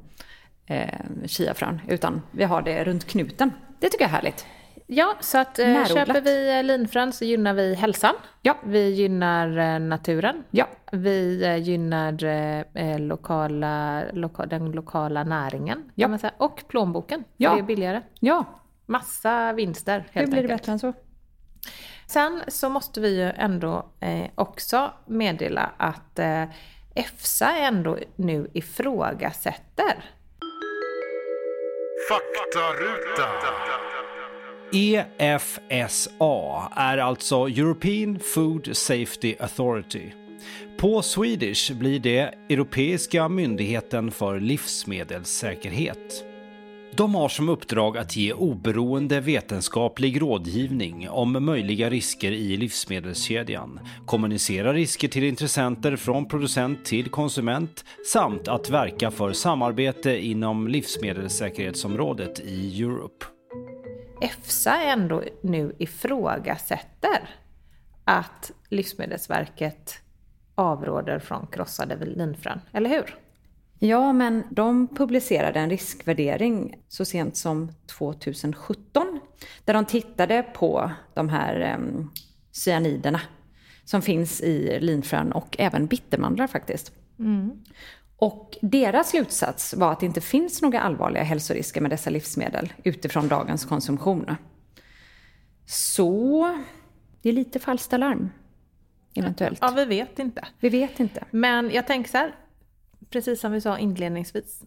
eh, 0.67 1.01
chiafrön. 1.27 1.81
Utan 1.89 2.23
vi 2.31 2.45
har 2.45 2.63
det 2.63 2.85
runt 2.85 3.05
knuten. 3.05 3.51
Det 3.79 3.89
tycker 3.89 4.05
jag 4.05 4.09
är 4.11 4.15
härligt. 4.15 4.47
Ja, 4.87 5.17
så 5.21 5.39
att 5.39 5.59
eh, 5.59 5.67
Närodlat. 5.69 6.07
köper 6.07 6.21
vi 6.21 6.57
eh, 6.59 6.63
linfrön 6.65 7.13
så 7.13 7.25
gynnar 7.25 7.55
vi 7.55 7.75
hälsan. 7.75 8.15
Ja. 8.43 8.57
Vi 8.65 8.91
gynnar 8.91 9.59
eh, 9.59 9.81
naturen. 9.81 10.45
Ja. 10.51 10.67
Vi 10.93 11.57
gynnar 11.59 12.25
eh, 12.75 12.99
lokala, 12.99 14.03
loka, 14.13 14.47
den 14.47 14.71
lokala 14.73 15.25
näringen 15.25 15.77
kan 15.83 15.93
Ja. 15.95 16.09
man 16.09 16.19
säga. 16.19 16.33
och 16.39 16.65
plånboken. 16.69 17.25
Ja. 17.37 17.55
Det 17.55 17.59
är 17.59 17.63
billigare. 17.63 18.03
Ja, 18.21 18.45
Massa 18.87 19.53
vinster 19.53 20.05
helt 20.13 20.27
hur 20.27 20.31
blir 20.33 20.43
det 20.43 20.43
enkelt. 20.43 20.61
bättre 20.63 20.73
än 20.73 20.79
så? 20.79 20.93
Sen 22.07 22.43
så 22.49 22.69
måste 22.69 23.01
vi 23.01 23.17
ju 23.17 23.31
ändå 23.37 23.87
eh, 24.01 24.27
också 24.35 24.91
meddela 25.07 25.71
att 25.77 26.19
eh, 26.19 26.43
EFSA 26.95 27.57
ändå 27.57 27.99
nu 28.17 28.51
ifrågasätter 28.55 30.05
Faktaruta. 32.09 33.29
EFSA 35.19 36.71
är 36.77 36.99
alltså 36.99 37.37
European 37.37 38.19
Food 38.19 38.77
Safety 38.77 39.35
Authority. 39.39 40.13
På 40.79 41.03
Swedish 41.03 41.73
blir 41.73 41.99
det 41.99 42.35
Europeiska 42.49 43.29
myndigheten 43.29 44.11
för 44.11 44.41
livsmedelssäkerhet. 44.41 46.26
De 46.97 47.15
har 47.15 47.29
som 47.29 47.49
uppdrag 47.49 47.99
att 47.99 48.17
ge 48.17 48.33
oberoende 48.33 49.21
vetenskaplig 49.21 50.23
rådgivning 50.23 51.09
om 51.11 51.45
möjliga 51.45 51.91
risker 51.91 52.33
i 52.33 52.57
livsmedelskedjan, 52.57 53.81
kommunicera 54.07 54.73
risker 54.73 55.09
till 55.09 55.25
intressenter 55.25 55.97
från 55.97 56.29
producent 56.29 56.85
till 56.85 57.11
konsument 57.11 57.85
samt 58.13 58.49
att 58.49 58.71
verka 58.71 59.11
för 59.11 59.33
samarbete 59.33 60.27
inom 60.27 60.69
livsmedelssäkerhetsområdet 60.69 62.41
i 62.41 62.83
Europe. 62.83 63.27
EFSA 64.21 64.83
ändå 64.83 65.23
nu 65.41 65.75
ifrågasätter 65.79 67.31
att 68.05 68.53
Livsmedelsverket 68.69 69.95
avråder 70.55 71.19
från 71.19 71.47
krossade 71.47 72.05
linfrön, 72.05 72.61
eller 72.73 72.91
hur? 72.91 73.26
Ja, 73.79 74.13
men 74.13 74.43
de 74.51 74.89
publicerade 74.89 75.61
en 75.61 75.71
riskvärdering 75.71 76.77
så 76.89 77.05
sent 77.05 77.37
som 77.37 77.73
2017 77.99 79.21
där 79.65 79.75
de 79.75 79.85
tittade 79.85 80.43
på 80.43 80.91
de 81.15 81.29
här 81.29 81.75
um, 81.79 82.11
cyaniderna 82.65 83.21
som 83.85 84.03
finns 84.03 84.41
i 84.41 84.79
linfrön 84.81 85.33
och 85.33 85.57
även 85.59 85.87
bittermandlar 85.87 86.47
faktiskt. 86.47 86.93
Och 88.17 88.57
deras 88.63 89.11
slutsats 89.11 89.75
var 89.75 89.93
att 89.93 90.01
det 90.01 90.07
inte 90.07 90.21
finns 90.21 90.63
några 90.63 90.81
allvarliga 90.81 91.23
hälsorisker 91.23 91.81
med 91.81 91.91
dessa 91.91 92.11
livsmedel 92.11 92.73
utifrån 92.85 93.29
dagens 93.29 93.65
konsumtion. 93.65 94.37
Så 95.67 96.61
det 97.23 97.29
är 97.29 97.33
lite 97.33 97.59
falskt 97.59 97.93
alarm, 97.93 98.31
eventuellt. 99.15 99.59
Ja, 99.63 99.71
vi 99.71 99.85
vet 99.85 100.19
inte. 100.19 100.45
Vi 100.61 100.69
vet 100.69 101.01
inte. 101.01 101.25
Men 101.31 101.71
jag 101.71 101.87
tänker 101.87 102.11
så 102.11 102.19
här, 102.19 102.35
precis 103.11 103.41
som 103.41 103.53
vi 103.53 103.61
sa 103.61 103.79
inledningsvis. 103.79 104.63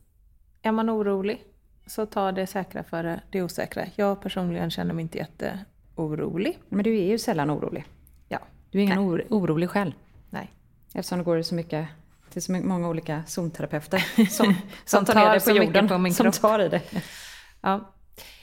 Är 0.61 0.71
man 0.71 0.89
orolig 0.89 1.43
så 1.85 2.05
ta 2.05 2.31
det 2.31 2.47
säkra 2.47 2.83
före 2.83 3.21
det 3.31 3.41
osäkra. 3.41 3.83
Jag 3.95 4.21
personligen 4.21 4.69
känner 4.71 4.93
mig 4.93 5.01
inte 5.01 5.17
jätteorolig. 5.17 6.59
Men 6.69 6.83
du 6.83 6.97
är 6.99 7.05
ju 7.07 7.17
sällan 7.17 7.51
orolig. 7.51 7.85
Ja, 8.27 8.39
Du 8.71 8.79
är 8.79 8.83
ingen 8.83 8.99
or- 8.99 9.25
orolig 9.29 9.69
själv. 9.69 9.91
nej. 10.29 10.51
Eftersom 10.93 11.17
det 11.17 11.23
går 11.23 11.41
så 11.41 11.55
mycket 11.55 11.87
till 12.29 12.41
så 12.41 12.51
många 12.51 12.89
olika 12.89 13.23
zonterapeuter 13.27 13.97
som, 14.15 14.25
som, 14.25 14.55
Som 14.85 15.05
tar 15.05 15.13
tar 15.13 15.33
det 15.33 15.45
på 15.45 15.51
jorden. 15.51 15.87
på 15.87 15.97
min 15.97 16.13
som 16.13 16.23
kropp. 16.23 16.35
tar 16.41 16.59
i 16.59 16.69
det. 16.69 16.81
Ja, 17.61 17.91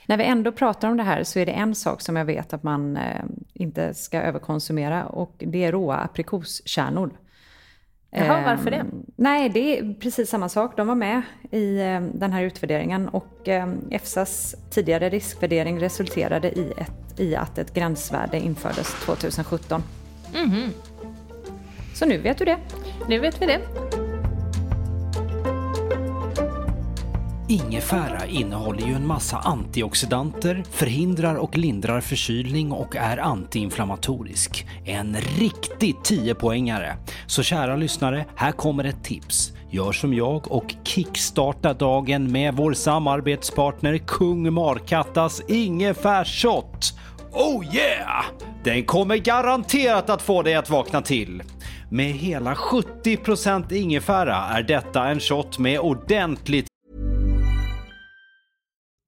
När 0.05 0.17
vi 0.17 0.23
ändå 0.23 0.51
pratar 0.51 0.89
om 0.89 0.97
det 0.97 1.03
här 1.03 1.23
så 1.23 1.39
är 1.39 1.45
det 1.45 1.51
en 1.51 1.75
sak 1.75 2.01
som 2.01 2.15
jag 2.15 2.25
vet 2.25 2.53
att 2.53 2.63
man 2.63 2.97
eh, 2.97 3.23
inte 3.53 3.93
ska 3.93 4.21
överkonsumera 4.21 5.05
och 5.05 5.33
det 5.37 5.63
är 5.65 5.71
råa 5.71 5.95
aprikoskärnor. 5.95 7.11
Jaha, 8.11 8.37
Ehm, 8.37 8.43
varför 8.43 8.71
det? 8.71 8.85
Nej, 9.15 9.49
det 9.49 9.79
är 9.79 9.93
precis 9.93 10.29
samma 10.29 10.49
sak. 10.49 10.77
De 10.77 10.87
var 10.87 10.95
med 10.95 11.21
i 11.51 11.77
eh, 11.79 12.01
den 12.01 12.33
här 12.33 12.43
utvärderingen 12.43 13.07
och 13.09 13.47
eh, 13.49 13.67
EFSAs 13.91 14.55
tidigare 14.69 15.09
riskvärdering 15.09 15.79
resulterade 15.79 16.47
i, 16.51 16.73
ett, 16.77 17.19
i 17.19 17.35
att 17.35 17.57
ett 17.57 17.73
gränsvärde 17.73 18.39
infördes 18.39 18.93
2017. 18.93 19.83
Mhm. 20.33 20.69
Så 21.95 22.05
nu 22.05 22.17
vet 22.17 22.37
du 22.37 22.45
det. 22.45 22.57
nu 23.07 23.19
vet 23.19 23.41
vi 23.41 23.45
det. 23.45 23.59
Ingefära 27.49 28.25
innehåller 28.25 28.87
ju 28.87 28.93
en 28.93 29.07
massa 29.07 29.37
antioxidanter, 29.37 30.63
förhindrar 30.71 31.35
och 31.35 31.57
lindrar 31.57 32.01
förkylning 32.01 32.71
och 32.71 32.95
är 32.95 33.17
antiinflammatorisk. 33.17 34.67
En 34.85 35.17
riktig 35.39 35.95
10-poängare. 36.03 36.93
Så 37.27 37.43
kära 37.43 37.75
lyssnare, 37.75 38.25
här 38.35 38.51
kommer 38.51 38.83
ett 38.83 39.03
tips. 39.03 39.53
Gör 39.69 39.91
som 39.91 40.13
jag 40.13 40.51
och 40.51 40.75
kickstarta 40.83 41.73
dagen 41.73 42.31
med 42.31 42.53
vår 42.55 42.73
samarbetspartner 42.73 43.97
Kung 43.97 44.53
Markattas 44.53 45.41
ingefärsshot. 45.47 46.93
Oh 47.31 47.75
yeah! 47.75 48.25
Den 48.63 48.85
kommer 48.85 49.17
garanterat 49.17 50.09
att 50.09 50.21
få 50.21 50.41
dig 50.41 50.55
att 50.55 50.69
vakna 50.69 51.01
till. 51.01 51.43
Med 51.89 52.11
hela 52.11 52.53
70% 52.53 53.73
ingefära 53.73 54.35
är 54.35 54.63
detta 54.63 55.07
en 55.07 55.19
shot 55.19 55.59
med 55.59 55.79
ordentligt 55.79 56.67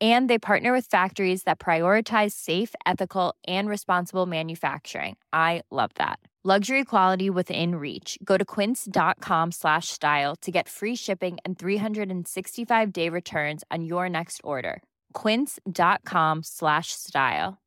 And 0.00 0.30
they 0.30 0.38
partner 0.38 0.72
with 0.72 0.86
factories 0.86 1.42
that 1.42 1.58
prioritize 1.58 2.32
safe, 2.32 2.74
ethical, 2.86 3.34
and 3.48 3.68
responsible 3.68 4.26
manufacturing. 4.26 5.16
I 5.32 5.62
love 5.72 5.90
that. 5.96 6.20
Luxury 6.44 6.84
quality 6.84 7.28
within 7.30 7.74
reach. 7.74 8.16
Go 8.22 8.36
to 8.36 8.44
quince.com 8.44 9.50
slash 9.50 9.88
style 9.88 10.36
to 10.36 10.52
get 10.52 10.68
free 10.68 10.94
shipping 10.94 11.38
and 11.44 11.58
365 11.58 12.92
day 12.92 13.08
returns 13.08 13.64
on 13.72 13.84
your 13.84 14.08
next 14.08 14.40
order. 14.44 14.80
Quince.com 15.14 16.44
slash 16.44 16.92
style. 16.92 17.58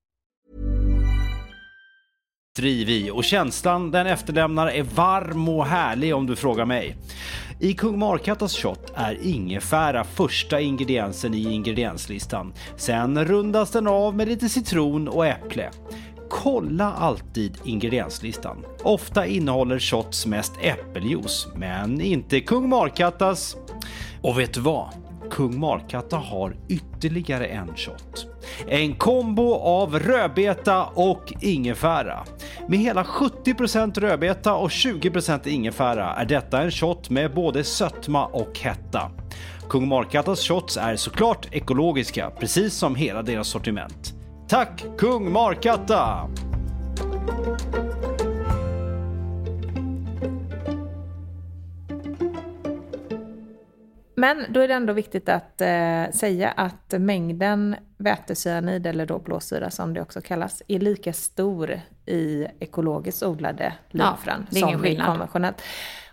driv 2.56 3.12
och 3.12 3.24
känslan 3.24 3.92
den 3.92 4.08
efterlämnar 4.08 4.68
är 4.68 4.84
varm 4.84 5.50
och 5.50 5.66
härlig 5.66 6.16
om 6.16 6.28
du 6.28 6.36
frågar 6.36 6.66
mig. 6.66 6.96
I 7.64 7.74
Kung 7.74 8.00
Markattas 8.00 8.56
shot 8.56 8.94
är 8.96 9.18
ingefära 9.22 10.04
första 10.04 10.62
ingrediensen 10.62 11.34
i 11.34 11.54
ingredienslistan. 11.54 12.54
Sen 12.76 13.26
rundas 13.26 13.72
den 13.72 13.88
av 13.88 14.16
med 14.16 14.28
lite 14.28 14.50
citron 14.50 15.08
och 15.08 15.26
äpple. 15.26 15.72
Kolla 16.30 16.94
alltid 16.94 17.58
ingredienslistan. 17.64 18.66
Ofta 18.84 19.26
innehåller 19.26 19.80
shots 19.80 20.26
mest 20.26 20.54
äppeljuice, 20.62 21.48
men 21.56 22.02
inte 22.02 22.40
Kung 22.40 22.70
Markattas. 22.70 23.58
Och 24.22 24.40
vet 24.40 24.54
du 24.54 24.62
vad? 24.62 25.01
Kung 25.32 25.60
Markatta 25.60 26.18
har 26.18 26.56
ytterligare 26.70 27.46
en 27.46 27.68
shot. 27.76 28.28
En 28.68 28.96
kombo 28.96 29.54
av 29.54 30.00
rödbeta 30.00 30.86
och 30.86 31.34
ingefära. 31.42 32.26
Med 32.68 32.80
hela 32.80 33.04
70% 33.04 34.00
rödbeta 34.00 34.54
och 34.54 34.70
20% 34.70 35.48
ingefära 35.48 36.16
är 36.16 36.26
detta 36.26 36.62
en 36.62 36.72
shot 36.72 37.10
med 37.10 37.34
både 37.34 37.64
sötma 37.64 38.26
och 38.26 38.60
hetta. 38.60 39.12
Kung 39.70 39.88
Markattas 39.88 40.48
shots 40.48 40.78
är 40.78 40.96
såklart 40.96 41.48
ekologiska, 41.52 42.32
precis 42.40 42.74
som 42.74 42.96
hela 42.96 43.22
deras 43.22 43.48
sortiment. 43.48 44.14
Tack 44.48 44.84
Kung 44.98 45.32
Markatta! 45.32 46.30
Men 54.22 54.46
då 54.50 54.60
är 54.60 54.68
det 54.68 54.74
ändå 54.74 54.94
viktigt 54.94 55.30
att 55.30 55.62
eh, 55.62 56.12
säga 56.12 56.52
att 56.52 56.94
mängden 56.98 57.76
vätecyanid, 57.98 58.88
eller 58.88 59.06
då 59.06 59.20
blåsyra 59.20 59.70
som 59.70 59.94
det 59.94 60.02
också 60.02 60.22
kallas, 60.22 60.64
är 60.68 60.80
lika 60.80 61.14
stor 61.14 61.80
i 62.06 62.48
ekologiskt 62.60 63.24
odlade 63.24 63.74
linfrön 63.90 64.48
ingen 64.52 64.80
som 64.80 64.86
i 64.86 64.96
konventionellt 64.96 65.62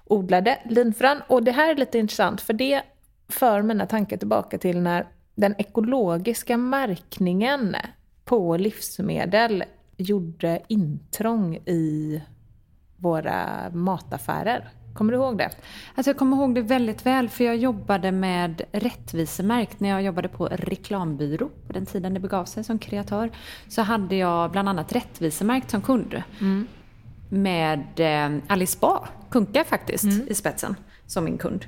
odlade 0.05 0.59
linfrön. 0.65 1.23
Och 1.27 1.43
det 1.43 1.53
här 1.53 1.71
är 1.71 1.75
lite 1.75 1.99
intressant, 1.99 2.41
för 2.41 2.53
det 2.53 2.83
för 3.29 3.63
mina 3.63 3.87
tankar 3.87 4.17
tillbaka 4.17 4.59
till 4.59 4.81
när 4.81 5.07
den 5.35 5.55
ekologiska 5.59 6.57
märkningen 6.57 7.77
på 8.25 8.57
livsmedel 8.57 9.65
gjorde 9.97 10.63
intrång 10.69 11.57
i 11.57 12.23
våra 12.97 13.71
mataffärer. 13.73 14.69
Kommer 14.99 15.13
du 15.13 15.19
ihåg 15.19 15.39
det? 15.39 15.51
Alltså 15.95 16.11
jag 16.11 16.17
kommer 16.17 16.37
ihåg 16.37 16.55
det 16.55 16.63
väldigt 16.63 17.07
väl 17.07 17.29
för 17.29 17.45
jag 17.45 17.57
jobbade 17.57 18.13
med 18.13 18.63
rättvisemärkt 18.73 19.81
när 19.81 19.89
jag 19.89 20.03
jobbade 20.03 20.29
på 20.29 20.47
reklambyrå 20.47 21.49
på 21.67 21.73
den 21.73 21.87
tiden 21.87 22.15
det 22.15 22.21
begav 22.21 22.45
sig 22.45 22.65
som 22.65 22.79
kreatör. 22.79 23.31
Så 23.69 23.83
hade 23.83 24.17
jag 24.17 24.51
bland 24.51 24.69
annat 24.69 24.93
rättvisemärkt 24.93 25.71
som 25.71 25.83
kund. 25.83 26.23
Med 27.29 28.01
eh, 28.01 28.43
Alice 28.47 28.79
Ba, 28.81 29.09
Kunka 29.31 29.65
faktiskt, 29.65 30.05
i 30.31 30.35
spetsen 30.35 30.77
som 31.07 31.25
min 31.25 31.39
kund. 31.39 31.65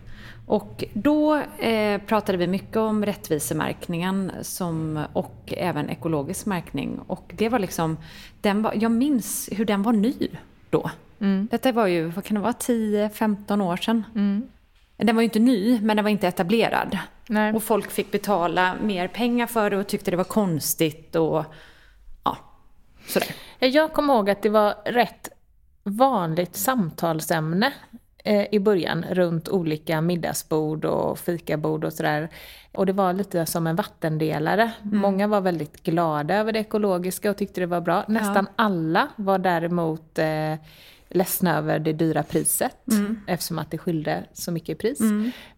Och 0.46 0.84
då 0.92 1.36
eh, 1.58 2.00
pratade 2.00 2.38
vi 2.38 2.46
mycket 2.46 2.76
om 2.76 3.04
rättvisemärkningen 3.06 4.32
som, 4.42 5.04
och 5.12 5.54
även 5.56 5.90
ekologisk 5.90 6.46
märkning. 6.46 7.00
Och 7.06 7.32
det 7.36 7.48
var 7.48 7.58
liksom, 7.58 7.96
den 8.40 8.62
var, 8.62 8.74
jag 8.76 8.92
minns 8.92 9.48
hur 9.52 9.64
den 9.64 9.82
var 9.82 9.92
ny 9.92 10.28
då. 10.70 10.90
Detta 11.50 11.72
var 11.72 11.86
ju, 11.86 12.06
vad 12.06 12.24
kan 12.24 12.34
det 12.34 12.40
vara, 12.40 12.52
10-15 12.52 13.62
år 13.62 13.76
sedan. 13.76 14.04
Den 14.96 15.16
var 15.16 15.22
ju 15.22 15.24
inte 15.24 15.38
ny, 15.38 15.80
men 15.80 15.96
den 15.96 16.04
var 16.04 16.10
inte 16.10 16.28
etablerad. 16.28 16.98
Nej. 17.28 17.52
Och 17.52 17.62
folk 17.62 17.90
fick 17.90 18.12
betala 18.12 18.74
mer 18.82 19.08
pengar 19.08 19.46
för 19.46 19.70
det 19.70 19.76
och 19.76 19.86
tyckte 19.86 20.10
det 20.10 20.16
var 20.16 20.24
konstigt 20.24 21.16
och 21.16 21.44
ja, 22.24 22.36
sådär. 23.06 23.28
Ja, 23.58 23.68
Jag 23.68 23.92
kommer 23.92 24.14
ihåg 24.14 24.30
att 24.30 24.42
det 24.42 24.48
var 24.48 24.74
rätt 24.84 25.28
vanligt 25.82 26.56
samtalsämne 26.56 27.72
i 28.50 28.58
början 28.58 29.04
runt 29.10 29.48
olika 29.48 30.00
middagsbord 30.00 30.84
och 30.84 31.18
fikabord 31.18 31.84
och 31.84 31.92
sådär. 31.92 32.28
Och 32.72 32.86
det 32.86 32.92
var 32.92 33.12
lite 33.12 33.46
som 33.46 33.66
en 33.66 33.76
vattendelare. 33.76 34.72
Många 34.82 35.26
var 35.26 35.40
väldigt 35.40 35.82
glada 35.82 36.34
över 36.34 36.52
det 36.52 36.58
ekologiska 36.58 37.30
och 37.30 37.36
tyckte 37.36 37.60
det 37.60 37.66
var 37.66 37.80
bra. 37.80 38.04
Nästan 38.08 38.46
alla 38.56 39.08
var 39.16 39.38
däremot 39.38 40.18
eh, 40.18 40.54
ledsna 41.08 41.58
över 41.58 41.78
det 41.78 41.92
dyra 41.92 42.22
priset 42.22 42.76
eftersom 43.26 43.58
att 43.58 43.70
det 43.70 43.78
skilde 43.78 44.24
så 44.32 44.52
mycket 44.52 44.68
i 44.68 44.74
pris. 44.74 45.00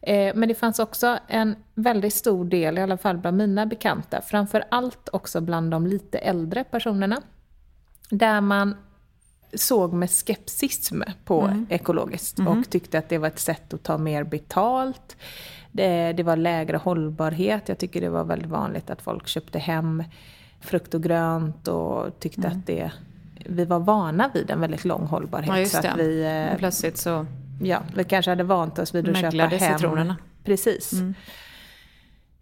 Eh, 0.00 0.34
men 0.34 0.48
det 0.48 0.54
fanns 0.54 0.78
också 0.78 1.18
en 1.28 1.56
väldigt 1.74 2.14
stor 2.14 2.44
del, 2.44 2.78
i 2.78 2.80
alla 2.80 2.98
fall 2.98 3.18
bland 3.18 3.36
mina 3.36 3.66
bekanta, 3.66 4.20
framför 4.20 4.64
allt 4.70 5.08
också 5.12 5.40
bland 5.40 5.70
de 5.70 5.86
lite 5.86 6.18
äldre 6.18 6.64
personerna, 6.64 7.22
där 8.10 8.40
man 8.40 8.76
såg 9.54 9.92
med 9.92 10.10
skepsism 10.10 11.02
på 11.24 11.64
ekologiskt 11.68 12.38
och 12.38 12.70
tyckte 12.70 12.98
att 12.98 13.08
det 13.08 13.18
var 13.18 13.28
ett 13.28 13.38
sätt 13.38 13.74
att 13.74 13.82
ta 13.82 13.98
mer 13.98 14.24
betalt. 14.24 15.16
Det, 15.72 16.12
det 16.12 16.22
var 16.22 16.36
lägre 16.36 16.76
hållbarhet. 16.76 17.68
Jag 17.68 17.78
tycker 17.78 18.00
det 18.00 18.08
var 18.08 18.24
väldigt 18.24 18.50
vanligt 18.50 18.90
att 18.90 19.02
folk 19.02 19.26
köpte 19.26 19.58
hem 19.58 20.04
frukt 20.60 20.94
och 20.94 21.02
grönt 21.02 21.68
och 21.68 22.20
tyckte 22.20 22.48
att 22.48 22.66
det, 22.66 22.90
vi 23.46 23.64
var 23.64 23.78
vana 23.78 24.30
vid 24.34 24.50
en 24.50 24.60
väldigt 24.60 24.84
lång 24.84 25.06
hållbarhet. 25.06 25.72
Ja, 25.74 25.82
så 25.82 25.88
att 25.88 25.98
vi, 25.98 26.46
plötsligt 26.58 26.98
så 26.98 27.26
ja, 27.62 27.82
vi 27.94 28.04
kanske 28.04 28.30
hade 28.30 28.44
vant 28.44 28.78
oss 28.78 28.94
vid 28.94 29.08
att 29.08 29.20
köpa 29.20 29.46
hem. 29.46 29.78
citronerna. 29.78 30.16
Precis. 30.44 30.92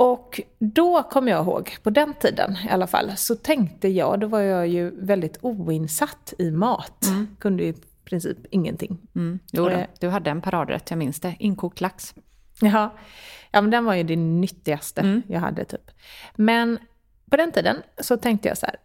Och 0.01 0.41
då 0.59 1.03
kommer 1.03 1.33
jag 1.33 1.45
ihåg, 1.47 1.77
på 1.83 1.91
den 1.91 2.15
tiden 2.15 2.57
i 2.67 2.71
alla 2.71 2.87
fall, 2.87 3.17
så 3.17 3.35
tänkte 3.35 3.89
jag, 3.89 4.21
då 4.21 4.27
var 4.27 4.41
jag 4.41 4.69
ju 4.69 5.05
väldigt 5.07 5.39
oinsatt 5.41 6.35
i 6.39 6.51
mat. 6.51 7.07
Kunde 7.39 7.63
ju 7.63 7.69
i 7.69 7.75
princip 8.05 8.39
ingenting. 8.51 8.99
Mm. 9.15 9.39
Jo, 9.53 9.65
då. 9.65 9.71
Eh. 9.71 9.87
du 10.01 10.09
hade 10.09 10.31
en 10.31 10.41
paradrätt, 10.41 10.91
jag 10.91 10.99
minns 10.99 11.21
det. 11.21 11.37
Inkokt 11.39 11.81
lax. 11.81 12.15
Ja. 12.61 12.95
ja, 13.51 13.61
men 13.61 13.71
den 13.71 13.85
var 13.85 13.95
ju 13.95 14.03
det 14.03 14.17
nyttigaste 14.17 15.01
Mm. 15.01 15.23
jag 15.29 15.41
hade 15.41 15.65
typ. 15.65 15.91
Men 16.37 16.79
på 17.31 17.37
den 17.37 17.53
tiden 17.53 17.77
så 18.01 18.17
tänkte 18.17 18.49
jag 18.49 18.59
så 18.59 18.67
här, 18.67 18.77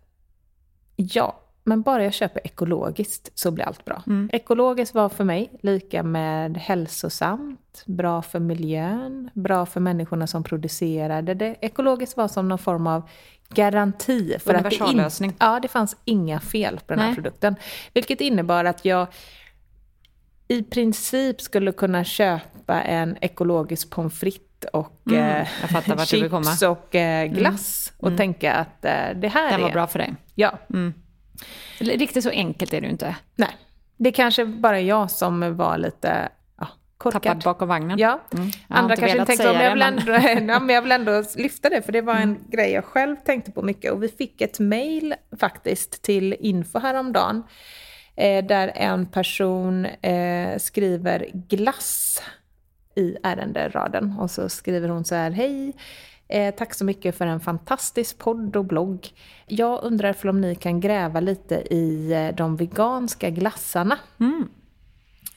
ja, 0.95 1.39
men 1.67 1.81
bara 1.81 2.03
jag 2.03 2.13
köper 2.13 2.41
ekologiskt 2.47 3.31
så 3.35 3.51
blir 3.51 3.65
allt 3.65 3.85
bra. 3.85 4.03
Mm. 4.07 4.29
Ekologiskt 4.33 4.95
var 4.95 5.09
för 5.09 5.23
mig 5.23 5.51
lika 5.61 6.03
med 6.03 6.57
hälsosamt, 6.57 7.83
bra 7.85 8.21
för 8.21 8.39
miljön, 8.39 9.29
bra 9.33 9.65
för 9.65 9.79
människorna 9.79 10.27
som 10.27 10.43
producerade 10.43 11.33
det. 11.33 11.55
Ekologiskt 11.61 12.17
var 12.17 12.27
som 12.27 12.47
någon 12.47 12.57
form 12.57 12.87
av 12.87 13.09
garanti 13.49 14.37
för 14.39 14.53
att 14.53 14.69
det, 14.69 14.75
inte, 14.75 15.33
ja, 15.39 15.59
det 15.59 15.67
fanns 15.67 15.97
inga 16.05 16.39
fel 16.39 16.79
på 16.87 16.93
den 16.93 16.99
här 16.99 17.07
Nej. 17.07 17.15
produkten. 17.15 17.55
Vilket 17.93 18.21
innebar 18.21 18.65
att 18.65 18.85
jag 18.85 19.07
i 20.47 20.63
princip 20.63 21.41
skulle 21.41 21.71
kunna 21.71 22.03
köpa 22.03 22.81
en 22.81 23.17
ekologisk 23.21 23.89
pommes 23.89 24.19
frites 24.19 24.45
och 24.73 24.91
Mm, 25.07 25.45
eh, 25.87 26.05
chips 26.05 26.61
och 26.61 26.95
eh, 26.95 27.27
glass 27.27 27.93
och 27.97 28.17
tänka 28.17 28.53
att 28.53 28.85
eh, 28.85 28.91
det 29.15 29.27
här 29.27 29.51
Den 29.51 29.59
är... 29.59 29.63
var 29.63 29.71
bra 29.71 29.87
för 29.87 29.99
dig. 29.99 30.15
Ja. 30.35 30.59
Riktigt 31.79 32.23
så 32.23 32.29
enkelt 32.29 32.73
är 32.73 32.81
det 32.81 32.85
ju 32.85 32.91
inte. 32.91 33.15
Nej. 33.35 33.49
Det 33.97 34.11
kanske 34.11 34.45
bara 34.45 34.79
är 34.79 34.83
jag 34.83 35.11
som 35.11 35.57
var 35.57 35.77
lite 35.77 36.29
ja, 36.59 36.67
korkad. 36.97 37.21
Tappad 37.23 37.43
bakom 37.43 37.67
vagnen. 37.67 37.99
Ja, 37.99 38.21
Mm. 38.33 38.49
Andra 38.67 38.95
kanske 38.95 39.17
inte 39.17 39.25
tänkte 39.25 39.43
säga 39.43 39.53
men 39.53 39.63
jag, 39.63 39.73
vill 39.73 39.81
ändå, 39.81 40.13
ja, 40.53 40.59
men 40.59 40.75
jag 40.75 40.81
vill 40.81 40.91
ändå 40.91 41.23
lyfta 41.35 41.69
det, 41.69 41.81
för 41.81 41.91
det 41.91 42.01
var 42.01 42.15
en 42.15 42.39
grej 42.49 42.71
jag 42.71 42.85
själv 42.85 43.15
tänkte 43.15 43.51
på 43.51 43.61
mycket. 43.61 43.91
Och 43.91 44.03
vi 44.03 44.07
fick 44.07 44.41
ett 44.41 44.59
mejl 44.59 45.15
faktiskt 45.39 46.01
till 46.01 46.35
info 46.39 46.79
häromdagen, 46.79 47.43
eh, 48.15 48.45
där 48.45 48.71
en 48.75 49.05
person 49.05 49.85
eh, 49.85 50.57
skriver 50.57 51.29
glass 51.33 52.21
i 52.95 53.17
ärenderaden. 53.23 54.15
Och 54.19 54.31
så 54.31 54.49
skriver 54.49 54.89
hon 54.89 55.05
så 55.05 55.15
här, 55.15 55.31
hej, 55.31 55.73
eh, 56.27 56.55
tack 56.55 56.73
så 56.73 56.85
mycket 56.85 57.15
för 57.17 57.27
en 57.27 57.39
fantastisk 57.39 58.17
podd 58.17 58.55
och 58.55 58.65
blogg. 58.65 59.07
Jag 59.45 59.83
undrar 59.83 60.13
om 60.29 60.41
ni 60.41 60.55
kan 60.55 60.79
gräva 60.79 61.19
lite 61.19 61.55
i 61.55 62.11
eh, 62.13 62.35
de 62.35 62.55
veganska 62.55 63.29
glassarna 63.29 63.97
Mm. 64.19 64.47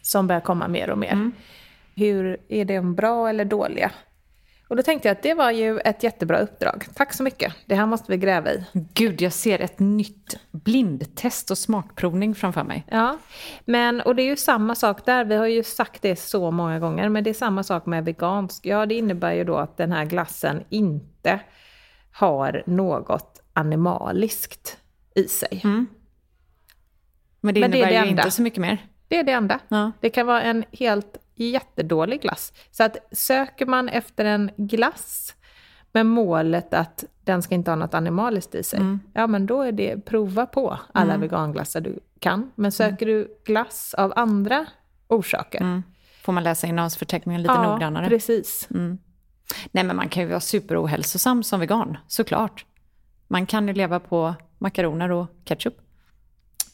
som 0.03 0.27
börjar 0.27 0.40
komma 0.40 0.68
mer 0.68 0.90
och 0.90 0.98
mer. 0.98 1.31
Hur 1.94 2.37
Är 2.48 2.64
de 2.64 2.94
bra 2.94 3.29
eller 3.29 3.44
dåliga? 3.44 3.90
Och 4.68 4.76
då 4.76 4.83
tänkte 4.83 5.09
jag 5.09 5.12
att 5.16 5.22
det 5.22 5.35
var 5.35 5.50
ju 5.50 5.78
ett 5.78 6.02
jättebra 6.02 6.38
uppdrag. 6.38 6.87
Tack 6.94 7.12
så 7.12 7.22
mycket. 7.22 7.54
Det 7.66 7.74
här 7.74 7.87
måste 7.87 8.12
vi 8.12 8.18
gräva 8.18 8.52
i. 8.52 8.64
Gud, 8.72 9.20
jag 9.22 9.33
ser 9.33 9.59
ett 9.61 9.78
nytt 9.78 10.38
blindtest 10.50 11.50
och 11.50 11.59
smakprovning 11.59 12.35
framför 12.35 12.64
mig. 12.64 12.85
Ja, 12.90 13.18
men 13.64 14.00
och 14.00 14.16
det 14.16 14.22
är 14.22 14.26
ju 14.26 14.37
samma 14.37 14.74
sak 14.74 15.04
där. 15.07 15.24
Vi 15.24 15.35
har 15.37 15.46
ju 15.46 15.62
sagt 15.62 16.02
det 16.02 16.16
så 16.16 16.50
många 16.50 16.78
gånger, 16.78 17.09
men 17.09 17.24
det 17.24 17.31
är 17.31 17.35
samma 17.35 17.62
sak 17.62 17.87
med 17.87 18.04
vegansk. 18.04 18.66
Ja, 18.66 18.87
det 18.87 18.94
innebär 18.94 19.33
ju 19.33 19.44
då 19.44 19.57
att 19.57 19.76
den 19.76 19.92
här 19.92 20.04
glassen 20.04 20.64
inte 20.68 21.40
har 22.12 22.62
något 22.66 23.42
animaliskt 23.52 24.78
i 25.14 25.24
sig. 25.24 25.61
Men 27.40 27.54
det 27.54 27.61
Men 27.61 27.70
det 27.70 27.78
är 27.78 27.78
innebär 27.78 27.87
det 27.87 27.92
ju 27.92 28.11
enda. 28.11 28.22
inte 28.22 28.31
så 28.31 28.42
mycket 28.42 28.61
mer. 28.61 28.78
Det 29.09 29.18
är 29.18 29.24
det 29.24 29.33
enda. 29.33 29.59
Ja. 29.68 29.92
Det 30.00 30.11
kan 30.11 30.26
vara 30.26 30.42
en 30.42 30.64
helt 30.72 31.16
jättedålig 31.44 32.22
glass. 32.22 32.53
Så 32.70 32.85
att 32.85 32.96
söker 33.12 33.66
man 33.66 33.88
efter 33.88 34.24
en 34.24 34.51
glass 34.57 35.35
med 35.92 36.07
målet 36.07 36.74
att 36.74 37.05
den 37.24 37.42
ska 37.42 37.55
inte 37.55 37.70
ha 37.70 37.77
något 37.77 37.94
animaliskt 37.94 38.55
i 38.55 38.62
sig, 38.62 38.81
ja 39.12 39.27
men 39.27 39.46
då 39.46 39.62
är 39.62 39.72
det 39.72 40.05
prova 40.05 40.46
på 40.46 40.79
alla 40.92 41.16
veganglassar 41.16 41.81
du 41.81 41.98
kan. 42.18 42.53
Men 42.55 42.72
söker 42.72 43.07
du 43.07 43.40
glass 43.44 43.94
av 43.94 44.12
andra 44.16 44.66
orsaker, 45.09 45.83
Får 46.22 46.33
man 46.33 46.44
läsa 46.44 46.66
innehållsförteckningen 46.66 47.42
lite 47.42 47.55
ja, 47.55 47.62
noggrannare? 47.62 48.09
precis. 48.09 48.68
Nej, 49.70 49.85
men 49.85 49.96
man 49.96 50.09
kan 50.09 50.22
ju 50.22 50.29
vara 50.29 50.40
superohälsosam 50.40 51.42
som 51.42 51.61
vegan, 51.61 51.96
såklart. 52.07 52.66
Man 53.29 53.46
kan 53.46 53.68
ju 53.68 53.74
leva 53.74 54.01
på 54.01 54.35
makaroner 54.59 55.11
och 55.11 55.27
ketchup. 55.44 55.74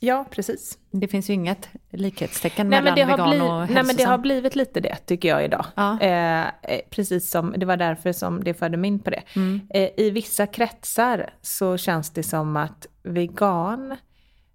Ja, 0.01 0.25
precis. 0.31 0.79
Det 0.91 1.09
finns 1.09 1.31
ju 1.31 1.35
inget 1.35 1.69
likhetstecken 1.91 2.69
Nej 2.71 2.83
mellan 2.83 2.95
vegan 2.95 3.29
blivit, 3.29 3.43
och 3.43 3.49
nej 3.49 3.59
hälsosam. 3.59 3.87
men 3.87 3.97
det 3.97 4.05
har 4.05 4.19
blivit 4.19 4.57
lite 4.57 4.81
det, 4.81 4.97
tycker 5.07 5.29
jag 5.29 5.45
idag. 5.45 5.67
Ja. 5.75 6.01
Eh, 6.01 6.47
eh, 6.47 6.81
precis 6.91 7.31
som, 7.31 7.55
det 7.57 7.67
var 7.67 7.77
därför 7.77 8.13
som 8.13 8.45
det 8.45 8.55
förde 8.55 8.77
mig 8.77 8.89
in 8.89 8.99
på 8.99 9.11
det. 9.11 9.23
Mm. 9.37 9.61
Eh, 9.71 9.91
I 9.97 10.11
vissa 10.11 10.47
kretsar 10.47 11.35
så 11.43 11.77
känns 11.77 12.11
det 12.11 12.23
som 12.23 12.57
att 12.57 12.87
vegan 13.03 13.97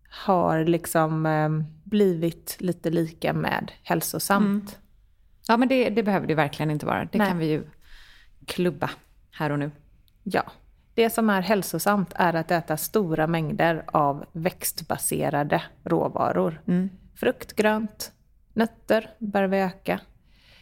har 0.10 0.64
liksom 0.66 1.26
eh, 1.26 1.50
blivit 1.84 2.58
lite 2.60 2.90
lika 2.90 3.34
med 3.34 3.72
hälsosamt. 3.84 4.80
Ja, 5.48 5.58
men 5.58 5.68
det, 5.68 5.90
det 5.90 6.04
behöver 6.04 6.28
det 6.28 6.36
verkligen 6.36 6.72
inte 6.72 6.86
vara. 6.86 7.06
Det 7.12 7.18
Nej. 7.18 7.28
kan 7.28 7.38
vi 7.38 7.46
ju 7.46 7.64
klubba 8.46 8.90
här 9.32 9.50
och 9.50 9.60
nu. 9.60 9.72
Ja. 10.24 10.44
Det 10.94 11.10
som 11.10 11.30
är 11.30 11.42
hälsosamt 11.42 12.12
är 12.16 12.34
att 12.34 12.52
äta 12.52 12.78
stora 12.78 13.28
mängder 13.28 13.84
av 13.88 14.26
växtbaserade 14.32 15.64
råvaror. 15.84 16.62
Mm. 16.68 16.90
Frukt, 17.16 17.54
grönt, 17.56 18.12
nötter 18.54 19.10
bör 19.20 19.44
vi 19.44 19.58
öka. 19.60 20.00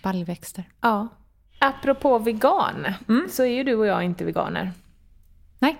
Baljväxter. 0.04 0.64
Ja. 0.82 1.08
Apropå 1.60 2.20
vegan, 2.20 2.86
Mm. 3.10 3.28
så 3.30 3.44
är 3.44 3.48
ju 3.56 3.64
du 3.64 3.76
och 3.76 3.86
jag 3.86 4.04
inte 4.04 4.26
veganer. 4.26 4.72
Nej. 5.60 5.78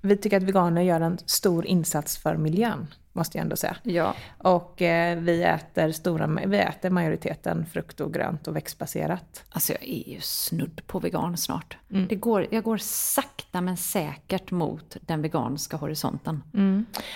Vi 0.00 0.16
tycker 0.16 0.36
att 0.36 0.42
veganer 0.42 0.82
gör 0.82 1.00
en 1.00 1.18
stor 1.26 1.66
insats 1.66 2.18
för 2.18 2.36
miljön, 2.36 2.86
måste 3.16 3.38
jag 3.38 3.42
ändå 3.42 3.56
säga. 3.56 3.76
Ja. 3.82 4.14
Och 4.38 4.82
eh, 4.82 5.18
vi, 5.18 5.42
äter 5.42 5.92
stora, 5.92 6.26
vi 6.46 6.58
äter 6.58 6.90
majoriteten 6.90 7.66
frukt 7.66 8.00
och 8.00 8.14
grönt 8.14 8.48
och 8.48 8.56
växtbaserat. 8.56 9.44
Alltså 9.50 9.72
jag 9.72 9.82
är 9.82 10.08
ju 10.08 10.20
snudd 10.20 10.80
på 10.86 10.98
vegan 10.98 11.36
snart. 11.36 11.76
Mm. 11.90 12.06
Det 12.08 12.14
går, 12.14 12.46
jag 12.50 12.64
går 12.64 12.76
sakta 12.76 13.60
men 13.60 13.76
säkert 13.76 14.50
mot 14.50 14.96
den 15.00 15.22
veganska 15.22 15.76
horisonten. 15.76 16.42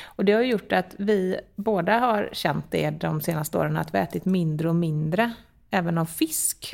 Och 0.05 0.25
det 0.25 0.33
har 0.33 0.43
gjort 0.43 0.73
att 0.73 0.95
vi 0.99 1.41
båda 1.57 1.99
har 1.99 2.31
känt 2.33 2.65
det 2.71 2.91
de 2.91 3.21
senaste 3.21 3.59
åren, 3.59 3.77
att 3.77 3.95
vi 3.95 3.99
har 3.99 4.05
ätit 4.05 4.25
mindre 4.25 4.69
och 4.69 4.77
mindre, 4.77 5.33
även 5.71 5.99
av 5.99 6.05
fisk. 6.07 6.71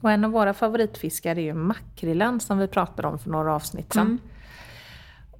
Och 0.00 0.10
en 0.10 0.24
av 0.24 0.30
våra 0.30 0.54
favoritfiskar 0.54 1.38
är 1.38 1.42
ju 1.42 1.54
makrillen 1.54 2.40
som 2.40 2.58
vi 2.58 2.68
pratade 2.68 3.08
om 3.08 3.18
för 3.18 3.30
några 3.30 3.54
avsnitt 3.54 3.92
sedan. 3.92 4.18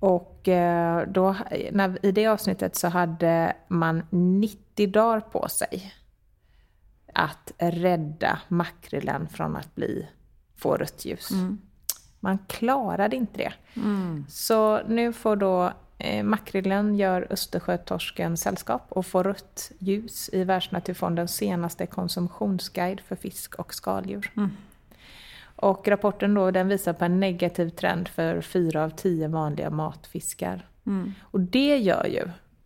Och 0.05 0.49
eh, 0.49 1.09
då, 1.09 1.37
när, 1.73 2.07
i 2.07 2.13
det 2.13 2.27
avsnittet 2.27 2.77
så 2.77 2.89
hade 2.89 3.57
man 3.69 4.03
90 4.11 4.87
dagar 4.87 5.21
på 5.21 5.49
sig 5.49 5.95
att 7.15 7.53
rädda 7.59 8.39
makrillen 8.49 9.29
från 9.29 9.57
att 9.57 9.75
bli, 9.75 10.09
få 10.57 10.77
rött 10.77 11.05
ljus. 11.05 11.31
Man 12.21 12.39
klarade 12.47 13.17
inte 13.17 13.39
det. 13.39 13.53
Så 14.29 14.83
nu 14.89 15.13
får 15.13 15.37
då 15.37 15.73
eh, 15.99 16.25
makrillen 16.25 16.95
gör 16.95 17.27
Östersjötorsken 17.31 18.37
sällskap 18.37 18.87
och 18.89 19.07
får 19.07 19.25
rött 19.25 19.73
ljus 19.79 20.31
i 20.33 20.45
Världsnaturfondens 20.45 21.35
senaste 21.35 21.87
konsumtionsguide 21.87 23.01
för 23.01 23.17
fisk 23.17 23.55
och 23.55 23.75
skaldjur. 23.75 24.33
Och 25.57 25.89
rapporten 25.89 26.35
då, 26.35 26.51
den 26.51 26.69
visar 26.69 26.93
på 26.93 27.05
en 27.05 27.21
negativ 27.21 27.69
trend 27.69 28.09
för 28.09 28.41
fyra 28.41 28.85
av 28.85 28.91
tio 28.91 29.29
vanliga 29.29 29.71
matfiskar. 29.71 30.69
Och 31.21 31.41
det 31.41 31.77
gör 31.77 32.07
ju, 32.07 32.23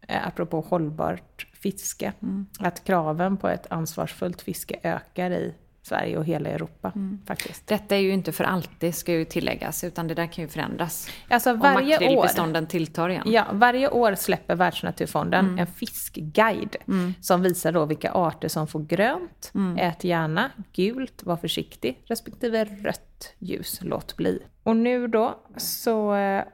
eh, 0.09 0.27
apropå 0.27 0.61
hållbart 0.61 1.46
fiske, 1.53 2.12
att 2.59 2.85
kraven 2.85 3.37
på 3.37 3.48
ett 3.48 3.66
ansvarsfullt 3.70 4.42
fiske 4.42 4.81
ökar 4.83 5.31
i 5.31 5.55
Sverige 5.88 6.16
och 6.18 6.24
hela 6.24 6.48
Europa 6.48 6.92
faktiskt. 7.27 7.66
Detta 7.66 7.96
är 7.96 8.01
ju 8.01 8.12
inte 8.12 8.33
för 8.33 8.44
alltid, 8.44 8.94
ska 8.94 9.12
ju 9.12 9.24
tilläggas, 9.24 9.85
utan 9.85 10.09
det 10.09 10.14
där 10.14 10.27
kan 10.27 10.44
ju 10.44 10.48
förändras. 10.48 11.11
Alltså 11.29 11.53
Om 11.53 11.59
varje 11.59 11.96
år, 11.96 12.01
makrillbestånden 12.01 12.66
tilltar 12.66 13.09
igen. 13.09 13.22
ja, 13.27 13.44
varje 13.53 13.88
år 13.88 14.14
släpper 14.14 14.55
Världsnaturfonden 14.55 15.59
en 15.59 15.66
fiskguide 15.66 16.77
som 17.20 17.42
visar 17.42 17.72
då 17.72 17.85
vilka 17.85 18.12
arter 18.12 18.48
som 18.48 18.66
får 18.66 18.81
grönt, 18.81 19.53
ät 19.79 20.05
gärna, 20.05 20.51
gult, 20.72 21.22
var 21.22 21.37
försiktig, 21.37 22.03
respektive 22.05 22.64
rött 22.64 23.35
ljus, 23.38 23.79
låt 23.83 24.16
bli. 24.16 24.42
Och 24.62 24.77
nu 24.77 25.07
då 25.09 25.38
så 25.57 26.14
eh, 26.14 26.44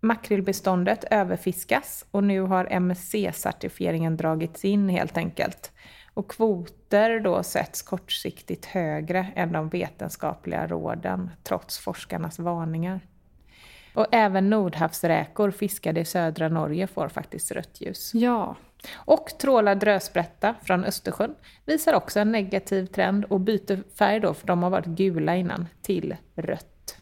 makrillbeståndet 0.00 1.04
överfiskas 1.10 2.04
och 2.10 2.24
nu 2.24 2.40
har 2.40 2.64
MSC-certifieringen 2.64 4.16
dragits 4.16 4.64
in 4.64 4.88
helt 4.88 5.16
enkelt. 5.16 5.72
Och 6.16 6.30
kvoter 6.30 7.20
då 7.20 7.42
sätts 7.42 7.82
kortsiktigt 7.82 8.64
högre 8.64 9.26
än 9.34 9.52
de 9.52 9.68
vetenskapliga 9.68 10.66
råden, 10.66 11.30
trots 11.42 11.78
forskarnas 11.78 12.38
varningar. 12.38 13.00
Och 13.94 14.06
även 14.12 14.50
nordhavsräkor 14.50 15.50
fiskade 15.50 16.00
i 16.00 16.04
södra 16.04 16.48
Norge 16.48 16.86
får 16.86 17.08
faktiskt 17.08 17.52
rött 17.52 17.80
ljus. 17.80 18.14
Ja. 18.14 18.56
Och 18.94 19.26
trålad 19.38 19.82
rödsprätta 19.82 20.54
från 20.62 20.84
Östersjön 20.84 21.34
visar 21.64 21.94
också 21.94 22.20
en 22.20 22.32
negativ 22.32 22.86
trend 22.86 23.24
och 23.24 23.40
byter 23.40 23.96
färg 23.98 24.20
då, 24.20 24.34
för 24.34 24.46
de 24.46 24.62
har 24.62 24.70
varit 24.70 24.86
gula 24.86 25.36
innan, 25.36 25.68
till 25.82 26.16
rött. 26.34 26.96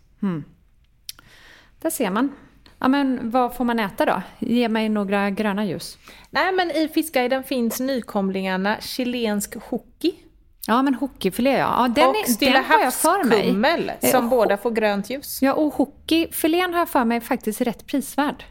Där 1.79 1.90
ser 1.90 2.11
man. 2.11 2.33
Ja, 2.78 2.88
men 2.88 3.30
vad 3.30 3.54
får 3.54 3.64
man 3.64 3.78
äta 3.80 4.04
då? 4.06 4.22
Ge 4.38 4.68
mig 4.68 4.88
några 4.88 5.30
gröna 5.30 5.64
ljus. 5.64 5.98
Nej, 6.30 6.52
men 6.52 6.70
i 6.70 6.88
Fiskguiden 6.88 7.42
finns 7.44 7.80
nykomlingarna 7.80 8.76
chilensk 8.80 9.54
hoki 9.70 10.14
Ja, 10.66 10.82
men 10.82 10.94
hockeyfilé 10.94 11.50
ja. 11.58 11.58
ja 11.58 11.88
den, 11.94 12.08
och 12.08 12.16
är, 12.16 12.32
Stilla 12.32 12.52
den 12.52 12.64
har 12.64 12.80
jag 12.80 12.94
för 12.94 13.24
mig. 13.24 13.38
havskummel 13.38 13.92
Eh, 14.00 14.10
som 14.10 14.24
och- 14.24 14.30
båda 14.30 14.56
får 14.56 14.70
grönt 14.70 15.10
ljus. 15.10 15.38
Ja, 15.42 15.52
och 15.52 15.74
hockeyfilén 15.74 16.72
har 16.72 16.78
jag 16.80 16.88
för 16.88 17.04
mig 17.04 17.20
faktiskt 17.20 17.60
rätt 17.60 17.87
prisvärd. 17.87 18.44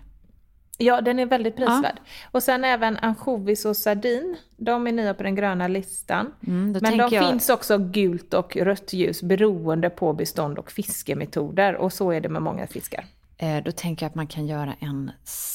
Ja, 0.77 1.01
den 1.01 1.19
är 1.19 1.25
väldigt 1.25 1.55
prisvärd. 1.55 1.99
Och 2.31 2.43
sen 2.43 2.63
även 2.63 2.97
ansjovis 2.97 3.65
och 3.65 3.77
sardin. 3.77 4.35
De 4.57 4.87
är 4.87 4.91
nya 4.91 5.13
på 5.13 5.23
den 5.23 5.35
gröna 5.35 5.67
listan. 5.67 6.33
Mm, 6.47 6.71
Men 6.81 6.97
de 6.97 7.15
jag- 7.15 7.29
finns 7.29 7.49
också 7.49 7.77
gult 7.77 8.33
och 8.33 8.55
rött 8.57 8.93
ljus 8.93 9.23
beroende 9.23 9.89
på 9.89 10.13
bestånd 10.13 10.59
och 10.59 10.71
fiskemetoder. 10.71 11.75
Och 11.75 11.93
så 11.93 12.11
är 12.11 12.21
det 12.21 12.29
med 12.29 12.41
många 12.41 12.67
fiskar. 12.67 13.05
Eh, 13.43 13.63
Då 13.63 13.71
tänker 13.71 14.05
jag 14.05 14.09
att 14.09 14.15
man 14.15 14.27
kan 14.27 14.45
göra 14.47 14.73
en 14.79 15.11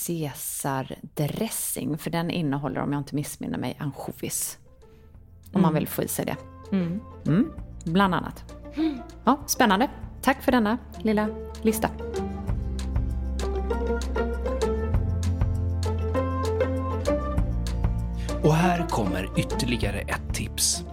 caesardressing, 0.07 1.99
för 1.99 2.11
den 2.11 2.31
innehåller, 2.31 2.81
om 2.81 2.93
jag 2.93 3.01
inte 3.01 3.15
missminner 3.15 3.59
mig, 3.59 3.77
ansjovis. 3.81 4.59
Om 5.53 5.63
man 5.63 5.75
vill 5.75 5.89
få 5.89 6.03
i 6.03 6.09
sig 6.09 6.25
det. 6.25 6.37
Mm, 6.73 7.01
bland 7.85 8.15
annat. 8.15 8.55
Ja, 9.25 9.41
spännande. 9.47 9.91
Tack 10.23 10.43
för 10.43 10.53
denna 10.53 10.79
lilla 11.03 11.29
lista. 11.63 11.91
Och 18.43 18.55
här 18.55 18.87
kommer 18.89 19.39
ytterligare 19.39 20.01
ett 20.01 20.35
tips. 20.35 20.85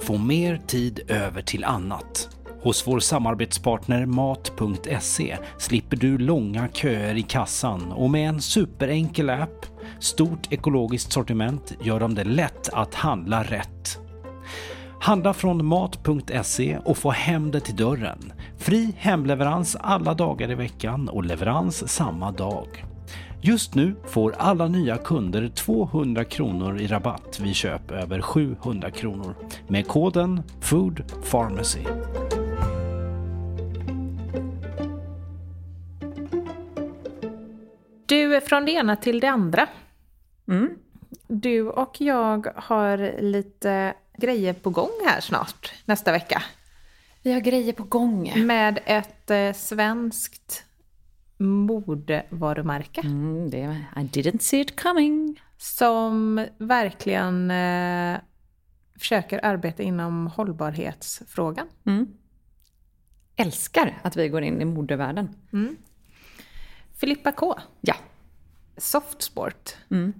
få 0.00 0.18
mer 0.18 0.60
tid 0.66 1.00
över 1.08 1.42
till 1.42 1.64
annat. 1.64 2.37
Hos 2.62 2.86
vår 2.86 3.00
samarbetspartner 3.00 4.06
Mat.se 4.06 5.36
slipper 5.58 5.96
du 5.96 6.18
långa 6.18 6.68
köer 6.68 7.14
i 7.14 7.22
kassan 7.22 7.92
och 7.92 8.10
med 8.10 8.28
en 8.28 8.40
superenkel 8.40 9.30
app, 9.30 9.66
stort 9.98 10.52
ekologiskt 10.52 11.12
sortiment 11.12 11.72
gör 11.82 12.00
de 12.00 12.14
det 12.14 12.24
lätt 12.24 12.68
att 12.72 12.94
handla 12.94 13.42
rätt. 13.42 13.98
Handla 15.00 15.34
från 15.34 15.66
Mat.se 15.66 16.78
och 16.84 16.98
få 16.98 17.10
hem 17.10 17.50
det 17.50 17.60
till 17.60 17.76
dörren. 17.76 18.32
Fri 18.58 18.94
hemleverans 18.98 19.76
alla 19.80 20.14
dagar 20.14 20.50
i 20.50 20.54
veckan 20.54 21.08
och 21.08 21.24
leverans 21.24 21.88
samma 21.88 22.32
dag. 22.32 22.84
Just 23.40 23.74
nu 23.74 23.94
får 24.06 24.34
alla 24.38 24.68
nya 24.68 24.96
kunder 24.96 25.48
200 25.48 26.24
kronor 26.24 26.80
i 26.80 26.86
rabatt 26.86 27.40
vid 27.40 27.54
köp 27.54 27.90
över 27.90 28.20
700 28.20 28.90
kronor 28.90 29.34
med 29.68 29.88
koden 29.88 30.42
Food 30.60 31.02
Du, 38.08 38.40
från 38.40 38.64
det 38.64 38.72
ena 38.72 38.96
till 38.96 39.20
det 39.20 39.26
andra. 39.26 39.68
Mm. 40.48 40.78
Du 41.26 41.68
och 41.68 42.00
jag 42.00 42.46
har 42.56 43.20
lite 43.22 43.94
grejer 44.16 44.52
på 44.52 44.70
gång 44.70 44.90
här 45.06 45.20
snart, 45.20 45.72
nästa 45.84 46.12
vecka. 46.12 46.42
Vi 47.22 47.32
har 47.32 47.40
grejer 47.40 47.72
på 47.72 47.82
gång. 47.82 48.46
Med 48.46 48.78
ett 48.86 49.30
eh, 49.30 49.52
svenskt 49.52 50.64
modevarumärke. 51.38 53.00
Mm, 53.00 53.50
det, 53.50 53.58
I 53.96 54.00
didn't 54.00 54.38
see 54.38 54.60
it 54.60 54.82
coming. 54.82 55.40
Som 55.58 56.46
verkligen 56.58 57.50
eh, 57.50 58.20
försöker 58.98 59.44
arbeta 59.44 59.82
inom 59.82 60.26
hållbarhetsfrågan. 60.26 61.66
Mm. 61.86 62.06
Älskar 63.36 63.98
att 64.02 64.16
vi 64.16 64.28
går 64.28 64.42
in 64.42 64.60
i 64.60 64.64
modevärlden. 64.64 65.34
Filippa 67.00 67.32
K. 67.32 67.54
Ja. 67.80 67.94
Softsport 68.76 69.76
Mm. 69.90 70.12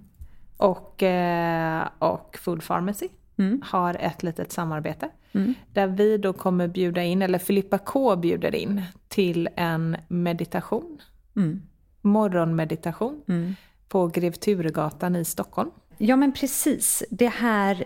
och, 0.57 1.03
eh, 1.03 1.87
och 1.99 2.37
Food 2.41 2.63
Pharmacy 2.67 3.07
Mm. 3.37 3.61
har 3.65 3.93
ett 3.93 4.23
litet 4.23 4.51
samarbete. 4.51 5.09
Mm. 5.31 5.53
Där 5.73 5.87
vi 5.87 6.17
då 6.17 6.33
kommer 6.33 6.67
bjuda 6.67 7.03
in, 7.03 7.21
eller 7.21 7.39
Filippa 7.39 7.77
K 7.77 8.15
bjuder 8.15 8.55
in, 8.55 8.81
till 9.07 9.49
en 9.55 9.97
meditation. 10.07 11.01
Mm. 11.35 11.61
Morgonmeditation 12.01 13.21
Mm. 13.27 13.55
på 13.87 14.07
Grev 14.07 14.31
Turegatan 14.31 15.15
i 15.15 15.25
Stockholm. 15.25 15.71
Ja 15.97 16.15
men 16.15 16.31
precis. 16.31 17.03
Det 17.09 17.27
här, 17.27 17.83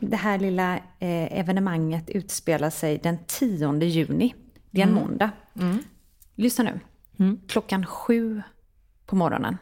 det 0.00 0.16
här 0.16 0.38
lilla 0.38 0.76
eh, 0.76 1.38
evenemanget 1.38 2.10
utspelar 2.10 2.70
sig 2.70 2.98
den 2.98 3.18
10 3.26 3.84
juni. 3.84 4.34
Det 4.70 4.80
är 4.82 4.86
en 4.86 4.94
måndag. 4.94 5.30
Lyssna 6.34 6.64
nu. 6.64 6.80
Klockan 7.48 7.86
sju 7.86 8.42
på 9.06 9.16
morgonen. 9.16 9.58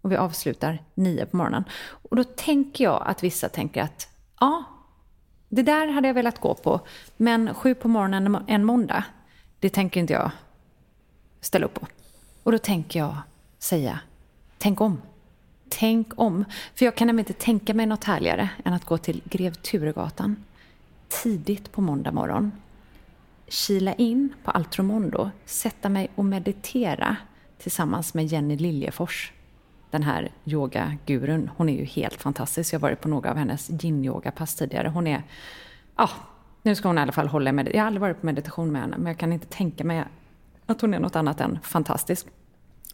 Och 0.00 0.12
vi 0.12 0.16
avslutar 0.16 0.82
nio 0.94 1.26
på 1.26 1.36
morgonen. 1.36 1.64
Och 1.78 2.16
då 2.16 2.24
tänker 2.24 2.84
jag 2.84 3.02
att 3.06 3.22
vissa 3.22 3.48
tänker 3.48 3.82
att 3.82 4.08
ja, 4.40 4.64
det 5.48 5.62
där 5.62 5.88
hade 5.88 6.08
jag 6.08 6.14
velat 6.14 6.40
gå 6.40 6.54
på. 6.54 6.80
Men 7.16 7.54
sju 7.54 7.74
på 7.74 7.88
morgonen 7.88 8.38
en 8.46 8.64
måndag, 8.64 9.04
det 9.60 9.70
tänker 9.70 10.00
inte 10.00 10.12
jag 10.12 10.30
ställa 11.40 11.66
upp 11.66 11.74
på. 11.74 11.86
Och 12.42 12.52
då 12.52 12.58
tänker 12.58 12.98
jag 12.98 13.16
säga, 13.58 14.00
tänk 14.58 14.80
om. 14.80 15.02
Tänk 15.68 16.08
om. 16.16 16.44
För 16.74 16.84
jag 16.84 16.94
kan 16.94 17.06
nämligen 17.06 17.28
inte 17.28 17.44
tänka 17.44 17.74
mig 17.74 17.86
något 17.86 18.04
härligare 18.04 18.48
än 18.64 18.72
att 18.72 18.84
gå 18.84 18.98
till 18.98 19.22
Grev 19.24 19.54
Turegatan 19.54 20.44
tidigt 21.08 21.72
på 21.72 21.80
måndag 21.80 22.12
morgon. 22.12 22.52
Kila 23.48 23.94
in 23.94 24.34
på 24.44 24.50
Altromondo, 24.50 25.30
sätta 25.44 25.88
mig 25.88 26.10
och 26.14 26.24
meditera 26.24 27.16
tillsammans 27.58 28.14
med 28.14 28.26
Jenny 28.26 28.56
Liljefors. 28.56 29.32
Den 29.90 30.02
här 30.02 30.32
yogagurun. 30.44 31.50
Hon 31.56 31.68
är 31.68 31.78
ju 31.78 31.84
helt 31.84 32.22
fantastisk. 32.22 32.74
Jag 32.74 32.80
har 32.80 32.88
varit 32.88 33.00
på 33.00 33.08
några 33.08 33.30
av 33.30 33.36
hennes 33.36 33.70
yin-yoga-pass 33.70 34.54
tidigare. 34.54 34.88
Hon 34.88 35.06
är... 35.06 35.22
Ja, 35.96 36.10
nu 36.62 36.74
ska 36.74 36.88
hon 36.88 36.98
i 36.98 37.00
alla 37.00 37.12
fall 37.12 37.28
hålla 37.28 37.52
med. 37.52 37.68
Jag 37.74 37.80
har 37.80 37.86
aldrig 37.86 38.00
varit 38.00 38.20
på 38.20 38.26
meditation 38.26 38.72
med 38.72 38.80
henne, 38.80 38.96
men 38.96 39.06
jag 39.06 39.18
kan 39.18 39.32
inte 39.32 39.46
tänka 39.46 39.84
mig 39.84 40.04
att 40.66 40.80
hon 40.80 40.94
är 40.94 40.98
något 40.98 41.16
annat 41.16 41.40
än 41.40 41.58
fantastisk. 41.62 42.26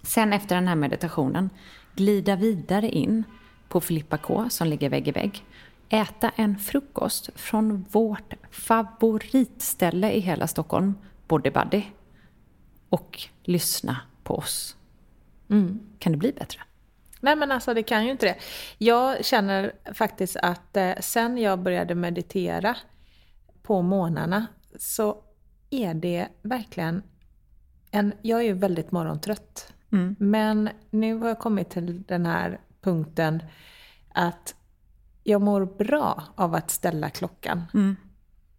Sen 0.02 0.32
efter 0.32 0.54
den 0.54 0.68
här 0.68 0.74
meditationen, 0.74 1.50
glida 1.94 2.36
vidare 2.36 2.88
in 2.88 3.24
på 3.68 3.80
Filippa 3.80 4.18
K 4.18 4.46
som 4.50 4.68
ligger 4.68 4.90
vägg 4.90 5.08
i 5.08 5.12
vägg. 5.12 5.44
Äta 5.92 6.30
en 6.36 6.58
frukost 6.58 7.30
från 7.34 7.84
vårt 7.90 8.34
favoritställe 8.50 10.12
i 10.12 10.20
hela 10.20 10.46
Stockholm, 10.46 10.94
Body 11.28 11.50
Buddy. 11.50 11.82
Och 12.88 13.20
lyssna 13.42 14.00
på 14.24 14.34
oss. 14.34 14.76
Kan 15.98 16.12
det 16.12 16.18
bli 16.18 16.32
bättre? 16.32 16.60
Nej 17.20 17.36
men 17.36 17.52
alltså 17.52 17.74
det 17.74 17.82
kan 17.82 18.04
ju 18.04 18.10
inte 18.10 18.26
det. 18.26 18.36
Jag 18.78 19.24
känner 19.24 19.72
faktiskt 19.94 20.36
att 20.36 20.76
eh, 20.76 20.92
sen 21.00 21.38
jag 21.38 21.58
började 21.58 21.94
meditera 21.94 22.76
på 23.62 23.82
månaderna 23.82 24.46
så 24.78 25.16
är 25.70 25.94
det 25.94 26.28
verkligen 26.42 27.02
en... 27.90 28.12
Jag 28.22 28.40
är 28.40 28.44
ju 28.44 28.52
väldigt 28.52 28.92
morgontrött. 28.92 29.72
Men 30.18 30.68
nu 30.90 31.14
har 31.14 31.28
jag 31.28 31.38
kommit 31.38 31.70
till 31.70 32.02
den 32.02 32.26
här 32.26 32.60
punkten 32.80 33.42
att 34.14 34.54
jag 35.24 35.42
mår 35.42 35.64
bra 35.84 36.22
av 36.34 36.54
att 36.54 36.70
ställa 36.70 37.10
klockan 37.10 37.62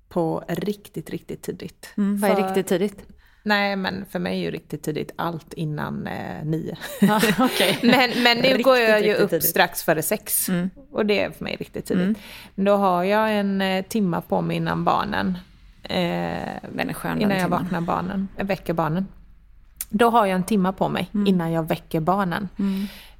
på 0.09 0.43
riktigt, 0.47 1.09
riktigt 1.09 1.41
tidigt. 1.41 1.89
Mm, 1.97 2.17
vad 2.19 2.31
är 2.31 2.35
För- 2.35 2.43
riktigt 2.43 2.67
tidigt? 2.67 3.05
Nej, 3.45 3.75
men 3.75 4.05
för 4.05 4.19
mig 4.19 4.37
är 4.39 4.43
ju 4.43 4.51
riktigt 4.51 4.83
tidigt 4.83 5.11
allt 5.15 5.53
innan 5.53 6.07
eh, 6.07 6.45
nio. 6.45 6.77
Ja, 7.01 7.21
okej. 7.39 7.79
men, 7.83 8.23
men 8.23 8.37
nu 8.37 8.43
Riktigt, 8.43 8.63
går 8.65 8.77
jag 8.77 9.05
ju 9.05 9.13
upp 9.15 9.29
tidigt. 9.29 9.45
strax 9.49 9.83
före 9.83 10.01
sex. 10.01 10.47
Och 10.91 11.05
det 11.05 11.21
är 11.23 11.31
för 11.31 11.43
mig 11.43 11.55
riktigt 11.55 11.85
tidigt. 11.85 12.17
Då 12.55 12.75
har 12.75 13.03
jag 13.03 13.33
en 13.39 13.61
eh, 13.61 13.85
timma 13.85 14.21
på 14.21 14.41
mig 14.41 14.57
innan 14.57 14.83
barnen. 14.83 15.37
Eh, 15.83 15.97
innan 16.63 16.87
jag 17.03 17.19
timman. 17.19 17.49
vaknar 17.49 17.81
barnen, 17.81 18.27
äh, 18.37 18.45
väcker 18.45 18.73
barnen. 18.73 19.07
Då 19.89 20.09
har 20.09 20.25
jag 20.25 20.35
en 20.35 20.43
timma 20.43 20.73
på 20.73 20.89
mig 20.89 21.09
Mm. 21.13 21.27
innan 21.27 21.51
jag 21.51 21.67
väcker 21.67 21.99
barnen. 21.99 22.49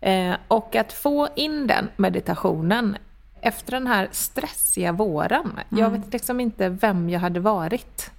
Eh, 0.02 0.36
och 0.48 0.76
att 0.76 0.94
få 0.94 1.30
in 1.36 1.68
den 1.68 1.90
meditationen 1.96 2.98
efter 3.44 3.72
den 3.72 3.88
här 3.88 4.08
stressiga 4.12 4.92
våren. 4.92 5.60
Jag 5.70 5.80
Mm. 5.80 6.02
vet 6.02 6.14
liksom 6.14 6.40
inte 6.40 6.70
vem 6.70 7.10
jag 7.10 7.20
hade 7.20 7.40
varit 7.40 8.12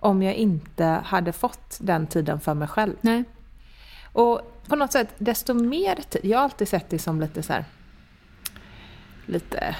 om 0.00 0.22
jag 0.22 0.34
inte 0.34 0.84
hade 0.84 1.32
fått 1.32 1.78
den 1.80 2.06
tiden 2.06 2.40
för 2.40 2.54
mig 2.54 2.68
själv. 2.68 2.94
Nej. 3.00 3.24
Och 4.12 4.40
på 4.68 4.76
något 4.76 4.92
sätt, 4.92 5.08
desto 5.18 5.54
mer 5.54 5.96
tid... 5.96 6.24
Jag 6.24 6.38
har 6.38 6.44
alltid 6.44 6.68
sett 6.68 6.90
det 6.90 6.98
som 6.98 7.20
lite 7.20 7.42
så 7.42 7.52
här... 7.52 7.64
Lite... 9.26 9.76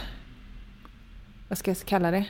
Vad 1.49 1.59
ska 1.59 1.71
jag 1.71 1.79
kalla 1.79 2.11
det? 2.11 2.25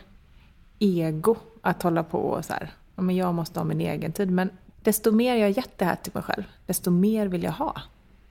Ego. 0.78 1.36
Att 1.62 1.82
hålla 1.82 2.04
på 2.04 2.18
och 2.18 2.44
så 2.44 2.52
här... 2.52 2.70
Men 2.96 3.16
jag 3.16 3.34
måste 3.34 3.60
ha 3.60 3.64
min 3.64 3.80
egen 3.80 4.12
tid. 4.12 4.30
Men 4.30 4.50
desto 4.82 5.12
mer 5.12 5.34
jag 5.36 5.50
gett 5.50 5.78
det 5.78 5.84
här 5.84 5.96
till 5.96 6.12
mig 6.14 6.22
själv, 6.22 6.44
desto 6.66 6.90
mer 6.90 7.26
vill 7.26 7.42
jag 7.42 7.52
ha. 7.52 7.80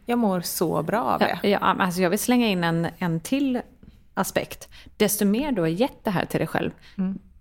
Jag 0.06 0.20
mår 0.20 0.42
så 0.42 0.84
bra 0.84 1.02
av 1.02 1.20
det. 1.20 1.40
Ja, 1.44 1.50
ja, 1.50 1.58
alltså 1.60 2.02
jag 2.02 2.10
vill 2.10 2.20
slänga 2.20 2.48
in 2.48 2.64
en, 2.64 2.88
en 2.98 3.20
till 3.20 3.62
aspekt. 4.18 4.70
Desto 4.98 5.26
mer 5.26 5.52
du 5.52 5.62
har 5.62 5.68
gett 5.68 6.04
det 6.04 6.12
här 6.12 6.26
till 6.26 6.40
dig 6.40 6.48
själv, 6.48 6.72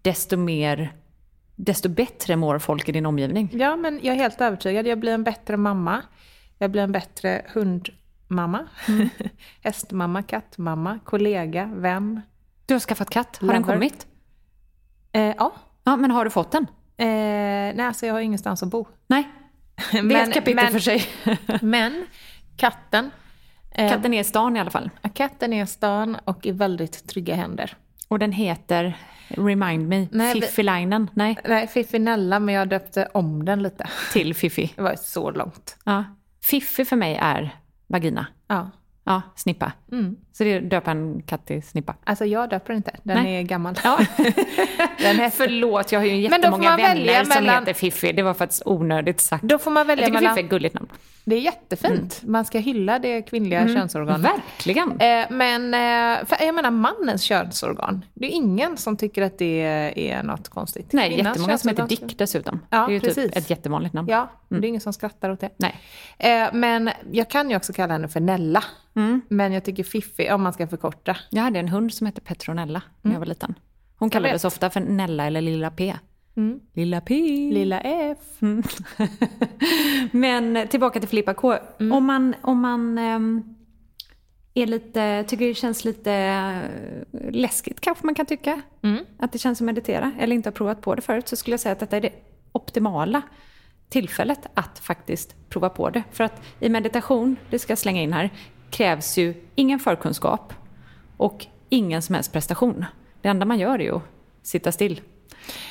desto 0.02 0.36
mer 0.36 0.92
desto 1.56 1.88
bättre 1.88 2.36
mår 2.36 2.58
folk 2.58 2.88
i 2.88 2.92
din 2.92 3.06
omgivning. 3.06 3.50
Ja, 3.52 3.76
men 3.76 4.00
jag 4.02 4.14
är 4.14 4.20
helt 4.20 4.40
övertygad. 4.40 4.86
Jag 4.86 4.98
blir 4.98 5.12
en 5.12 5.24
bättre 5.24 5.56
mamma. 5.56 6.02
Jag 6.58 6.70
blir 6.70 6.82
en 6.82 6.92
bättre 6.92 7.42
hundmamma. 7.54 8.66
Hästmamma, 9.62 10.22
kattmamma, 10.22 10.98
kollega, 11.04 11.70
vän. 11.74 12.20
Du 12.66 12.74
har 12.74 12.78
skaffat 12.80 13.10
katt, 13.10 13.38
har 13.40 13.48
den 13.48 13.62
Lover. 13.62 13.74
kommit? 13.74 14.06
Eh, 15.12 15.34
ja. 15.36 15.52
Ja, 15.84 15.96
men 15.96 16.10
har 16.10 16.24
du 16.24 16.30
fått 16.30 16.52
den? 16.52 16.66
Eh, 16.96 17.06
nej, 17.76 17.80
alltså 17.80 18.06
jag 18.06 18.14
har 18.14 18.20
ingenstans 18.20 18.62
att 18.62 18.68
bo. 18.68 18.86
Nej, 19.06 19.28
det 19.92 19.98
är 19.98 20.22
ett 20.22 20.34
kapitel 20.34 20.64
men, 20.64 20.72
för 20.72 20.78
sig. 20.78 21.06
Men 21.62 22.06
katten. 22.56 23.10
Eh, 23.78 23.88
Katten 23.90 24.14
är 24.14 24.20
i 24.20 24.24
stan 24.24 24.56
i 24.56 24.60
alla 24.60 24.70
fall. 24.70 24.90
katten 25.14 25.52
är 25.52 25.62
i 25.64 25.66
stan 25.66 26.16
och 26.24 26.46
i 26.46 26.50
väldigt 26.52 27.06
trygga 27.08 27.34
händer. 27.34 27.76
Och 28.08 28.18
den 28.18 28.32
heter, 28.32 28.96
remind 29.28 29.88
me, 29.88 30.08
Nej, 30.12 30.32
Fiffilinen. 30.40 31.10
Nej, 31.14 31.38
Nej, 31.48 31.66
Fiffinella, 31.66 32.38
men 32.40 32.54
jag 32.54 32.68
döpte 32.68 33.08
om 33.14 33.44
den 33.44 33.62
lite. 33.62 33.88
till 34.12 34.34
Fiffi. 34.34 34.72
Det 34.76 34.82
var 34.82 34.96
så 34.96 35.30
långt. 35.30 35.76
Ja. 35.84 36.04
Fiffi 36.42 36.84
för 36.84 36.96
mig 36.96 37.18
är 37.20 37.56
vagina. 37.86 38.26
Ja. 38.46 38.70
Ja, 39.04 39.22
snippa. 39.36 39.72
Mm. 39.92 40.16
Så 40.36 40.44
det 40.44 40.52
är 40.52 40.60
döpa 40.60 40.90
en 40.90 41.22
katt 41.22 41.46
till 41.46 41.62
Snippa. 41.62 41.94
Alltså 42.04 42.24
jag 42.24 42.50
döper 42.50 42.74
inte, 42.74 42.96
den 43.02 43.22
Nej. 43.22 43.36
är 43.36 43.42
gammal. 43.42 43.74
Ja. 43.84 43.98
Den 44.98 45.16
heter, 45.16 45.30
Förlåt, 45.30 45.92
jag 45.92 46.00
har 46.00 46.06
ju 46.06 46.16
jättemånga 46.16 46.76
vänner 46.76 47.24
som 47.24 47.44
mellan- 47.44 47.58
heter 47.62 47.74
Fiffi. 47.74 48.12
Det 48.12 48.22
var 48.22 48.34
faktiskt 48.34 48.62
onödigt 48.66 49.20
sagt. 49.20 49.44
då 49.44 49.58
får 49.58 49.70
man 49.70 49.80
jag 49.80 49.84
välja 49.86 50.06
tycker 50.06 50.18
mellan... 50.20 50.34
Fiffi 50.34 50.40
är 50.40 50.44
ett 50.44 50.50
gulligt 50.50 50.74
namn. 50.74 50.88
Det 51.24 51.36
är 51.36 51.40
jättefint. 51.40 52.22
Man 52.22 52.44
ska 52.44 52.58
hylla 52.58 52.98
det 52.98 53.22
kvinnliga 53.22 53.68
könsorganet. 53.68 54.30
Verkligen. 54.32 55.00
Eh, 55.00 55.26
men 55.30 55.74
eh, 55.74 56.46
jag 56.46 56.54
menar 56.54 56.70
mannens 56.70 57.22
könsorgan. 57.22 58.04
Det 58.14 58.26
är 58.26 58.30
ingen 58.30 58.76
som 58.76 58.96
tycker 58.96 59.22
att 59.22 59.38
det 59.38 59.62
är 59.96 60.22
något 60.22 60.48
konstigt. 60.48 60.92
Nej, 60.92 61.14
Kvinnans 61.14 61.26
jättemånga 61.36 61.58
som 61.58 61.68
heter 61.70 61.86
Dick 61.86 62.18
dessutom. 62.18 62.60
Ja, 62.70 62.78
det 62.86 62.92
är 62.92 62.94
ju 62.94 63.00
precis. 63.00 63.24
typ 63.24 63.36
ett 63.36 63.50
jättevanligt 63.50 63.94
namn. 63.94 64.08
Ja, 64.08 64.30
det 64.48 64.56
är 64.56 64.64
ingen 64.64 64.80
som 64.80 64.92
skrattar 64.92 65.30
åt 65.30 65.40
det. 65.40 65.50
Nej. 65.56 65.74
Eh, 66.18 66.48
men 66.52 66.90
jag 67.12 67.30
kan 67.30 67.50
ju 67.50 67.56
också 67.56 67.72
kalla 67.72 67.92
henne 67.92 68.08
för 68.08 68.20
Nella. 68.20 68.64
Mm. 68.96 69.20
Men 69.28 69.52
jag 69.52 69.64
tycker 69.64 69.84
Fiffi, 69.84 70.25
om 70.32 70.42
man 70.42 70.52
ska 70.52 70.66
förkorta. 70.66 71.16
Jag 71.30 71.42
hade 71.42 71.58
en 71.58 71.68
hund 71.68 71.94
som 71.94 72.06
hette 72.06 72.20
Petronella 72.20 72.82
när 73.02 73.12
jag 73.12 73.18
var 73.18 73.26
liten. 73.26 73.54
Hon 73.96 74.10
kallades 74.10 74.44
ofta 74.44 74.70
för 74.70 74.80
Nella 74.80 75.26
eller 75.26 75.40
Lilla 75.40 75.70
P. 75.70 75.96
Lilla 76.72 77.00
P. 77.00 77.14
Lilla 77.52 77.80
F. 77.80 78.18
Men 80.10 80.68
tillbaka 80.68 81.00
till 81.00 81.08
Filippa 81.08 81.34
K. 81.34 81.56
Om 81.78 82.04
man, 82.06 82.34
om 82.42 82.60
man 82.60 82.98
ehm, 82.98 83.54
är 84.54 84.66
lite, 84.66 85.24
tycker 85.28 85.46
det 85.46 85.54
känns 85.54 85.84
lite 85.84 86.12
eh, 86.12 87.30
läskigt 87.30 87.80
kanske 87.80 88.06
man 88.06 88.14
kan 88.14 88.26
tycka. 88.26 88.62
Att 89.18 89.32
det 89.32 89.38
känns 89.38 89.58
som 89.58 89.66
meditera. 89.66 90.12
Eller 90.18 90.36
inte 90.36 90.48
har 90.48 90.54
provat 90.54 90.80
på 90.80 90.94
det 90.94 91.02
förut. 91.02 91.28
Så 91.28 91.36
skulle 91.36 91.52
jag 91.52 91.60
säga 91.60 91.72
att 91.72 91.80
detta 91.80 91.96
är 91.96 92.00
det 92.00 92.12
optimala 92.52 93.22
tillfället 93.88 94.46
att 94.54 94.78
faktiskt 94.78 95.34
prova 95.48 95.68
på 95.68 95.90
det. 95.90 96.02
För 96.12 96.24
att 96.24 96.42
i 96.60 96.68
meditation, 96.68 97.36
det 97.50 97.58
ska 97.58 97.70
jag 97.70 97.78
slänga 97.78 98.02
in 98.02 98.12
här, 98.12 98.30
krävs 98.76 99.18
ju 99.18 99.34
ingen 99.54 99.78
förkunskap 99.78 100.54
och 101.16 101.46
ingen 101.68 102.02
som 102.02 102.14
helst 102.14 102.32
prestation. 102.32 102.84
Det 103.22 103.28
enda 103.28 103.46
man 103.46 103.58
gör 103.58 103.78
är 103.78 103.84
ju 103.84 103.96
att 103.96 104.02
sitta 104.42 104.72
still. 104.72 105.00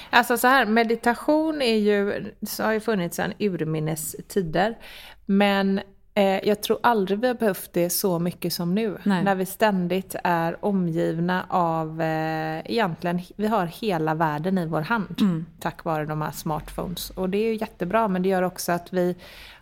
Alltså 0.10 0.38
så 0.38 0.47
här, 0.47 0.66
meditation 0.66 1.62
är 1.62 1.76
ju, 1.76 2.26
så 2.41 2.64
har 2.64 2.72
ju 2.72 2.80
funnits 2.80 3.16
sedan 3.16 3.34
urminnes 3.39 4.16
tider. 4.28 4.78
Men 5.26 5.82
eh, 6.14 6.47
jag 6.47 6.64
tror 6.64 6.80
aldrig 6.84 7.20
vi 7.20 7.28
har 7.28 7.36
behövt 7.36 7.74
det 7.74 7.89
så 7.89 8.20
mycket 8.20 8.53
som 8.53 8.76
nu. 8.76 8.97
Nej. 9.03 9.24
När 9.24 9.36
vi 9.36 9.45
ständigt 9.45 10.16
är 10.24 10.66
omgivna 10.66 11.45
av, 11.49 12.01
eh, 12.01 12.72
egentligen, 12.72 13.22
vi 13.36 13.47
har 13.47 13.66
hela 13.66 14.14
världen 14.14 14.58
i 14.58 14.66
vår 14.66 14.82
hand. 14.82 15.16
Tack 15.60 15.84
vare 15.84 16.06
de 16.06 16.22
här 16.22 16.32
smartphones. 16.32 17.10
Och 17.10 17.30
det 17.30 17.38
är 17.38 17.47
ju 17.47 17.56
jättebra, 17.56 18.08
men 18.08 18.22
det 18.22 18.30
gör 18.30 18.41
också 18.41 18.72
att 18.72 18.93
vi 18.93 19.16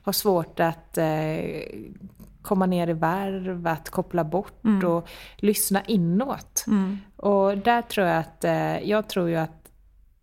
har 0.04 0.14
svårt 0.14 0.60
att 0.60 0.98
eh, 0.98 1.06
komma 2.44 2.66
ner 2.66 2.88
i 2.90 2.94
varv, 2.94 3.68
att 3.68 3.90
koppla 3.90 4.24
bort 4.24 4.62
och 4.86 5.08
lyssna 5.38 5.82
inåt. 5.86 6.66
Och 7.16 7.58
där 7.58 7.82
tror 7.82 8.08
jag 8.08 8.18
att, 8.18 8.44
eh, 8.44 8.80
jag 8.90 9.08
tror 9.08 9.30
ju 9.30 9.36
att 9.36 9.72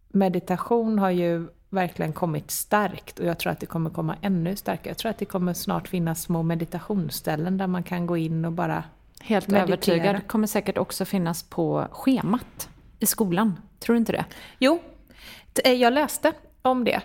meditation 0.08 0.98
har 0.98 1.10
ju 1.10 1.48
verkligen 1.70 2.12
kommit 2.12 2.50
starkt 2.50 3.18
och 3.18 3.26
jag 3.26 3.38
tror 3.38 3.52
att 3.52 3.60
det 3.60 3.66
kommer 3.66 3.90
komma 3.90 4.16
ännu 4.22 4.56
starkare. 4.56 4.88
Jag 4.90 4.98
tror 4.98 5.10
att 5.10 5.18
det 5.18 5.24
kommer 5.24 5.54
snart 5.54 5.88
finnas 5.88 6.22
små 6.22 6.42
meditationsställen 6.42 7.58
där 7.58 7.66
man 7.66 7.82
kan 7.82 8.06
gå 8.06 8.16
in 8.16 8.44
och 8.44 8.52
bara 8.52 8.84
Helt 9.20 9.48
Meditera. 9.48 9.62
övertygad. 9.62 10.26
Kommer 10.28 10.46
säkert 10.46 10.78
också 10.78 11.04
finnas 11.04 11.42
på 11.42 11.86
schemat 11.90 12.68
i 12.98 13.06
skolan. 13.06 13.60
Tror 13.78 13.94
du 13.94 13.98
inte 13.98 14.12
det? 14.12 14.24
Jo, 14.58 14.78
eh, 15.64 15.72
jag 15.72 15.92
läste 15.92 16.32
om 16.62 16.84
det. 16.84 17.00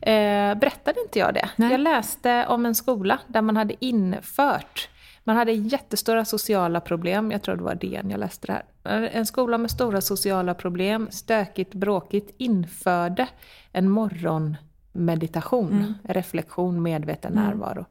Eh, 0.00 0.54
berättade 0.54 1.00
inte 1.00 1.18
jag 1.18 1.34
det? 1.34 1.50
Nej. 1.56 1.70
Jag 1.70 1.80
läste 1.80 2.46
om 2.46 2.66
en 2.66 2.74
skola 2.74 3.18
där 3.26 3.42
man 3.42 3.56
hade 3.56 3.84
infört 3.84 4.88
man 5.24 5.36
hade 5.36 5.52
jättestora 5.52 6.24
sociala 6.24 6.80
problem, 6.80 7.30
jag 7.30 7.42
tror 7.42 7.56
det 7.56 7.62
var 7.62 7.74
DN 7.74 8.10
jag 8.10 8.20
läste 8.20 8.46
det 8.46 8.52
här. 8.52 8.64
En 9.12 9.26
skola 9.26 9.58
med 9.58 9.70
stora 9.70 10.00
sociala 10.00 10.54
problem, 10.54 11.08
stökigt, 11.10 11.74
bråkigt, 11.74 12.34
införde 12.38 13.26
en 13.72 13.88
morgonmeditation, 13.88 15.94
reflektion, 16.04 16.82
medveten 16.82 17.32
närvaro. 17.32 17.86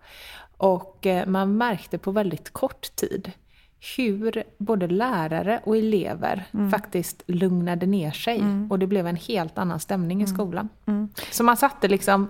Och 0.58 1.06
eh, 1.06 1.26
man 1.26 1.58
märkte 1.58 1.98
på 1.98 2.12
väldigt 2.12 2.50
kort 2.50 2.96
tid 2.96 3.32
hur 3.98 4.44
både 4.58 4.88
lärare 4.88 5.62
och 5.64 5.78
elever 5.78 6.44
faktiskt 6.72 7.24
lugnade 7.28 7.86
ner 7.86 8.12
sig. 8.12 8.44
Och 8.70 8.80
det 8.80 8.88
blev 8.88 9.08
en 9.08 9.16
helt 9.16 9.58
annan 9.58 9.80
stämning 9.80 10.22
i 10.22 10.28
skolan. 10.28 10.70
Så 11.32 11.44
man 11.44 11.58
satte 11.58 11.88
liksom 11.88 12.30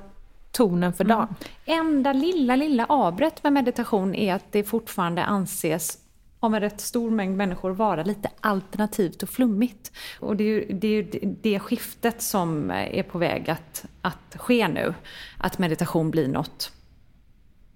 tonen 0.51 0.93
för 0.93 1.03
dagen. 1.03 1.35
Enda 1.65 2.13
lilla, 2.13 2.55
lilla 2.55 2.85
avbrott 2.85 3.43
med 3.43 3.53
meditation 3.53 4.15
är 4.15 4.33
att 4.33 4.51
det 4.51 4.63
fortfarande 4.63 5.23
anses 5.23 5.97
av 6.39 6.55
en 6.55 6.61
rätt 6.61 6.81
stor 6.81 7.11
mängd 7.11 7.37
människor 7.37 7.71
vara 7.71 8.03
lite 8.03 8.29
alternativt 8.39 9.23
och 9.23 9.29
flummigt. 9.29 9.91
Och 10.19 10.35
det 10.35 10.43
är 10.43 10.47
ju 10.47 10.65
det, 10.73 10.87
är 10.87 11.07
det 11.41 11.59
skiftet 11.59 12.21
som 12.21 12.71
är 12.71 13.03
på 13.03 13.17
väg 13.17 13.49
att, 13.49 13.85
att 14.01 14.35
ske 14.35 14.67
nu. 14.67 14.93
Att 15.37 15.57
meditation 15.59 16.11
blir 16.11 16.27
något, 16.27 16.71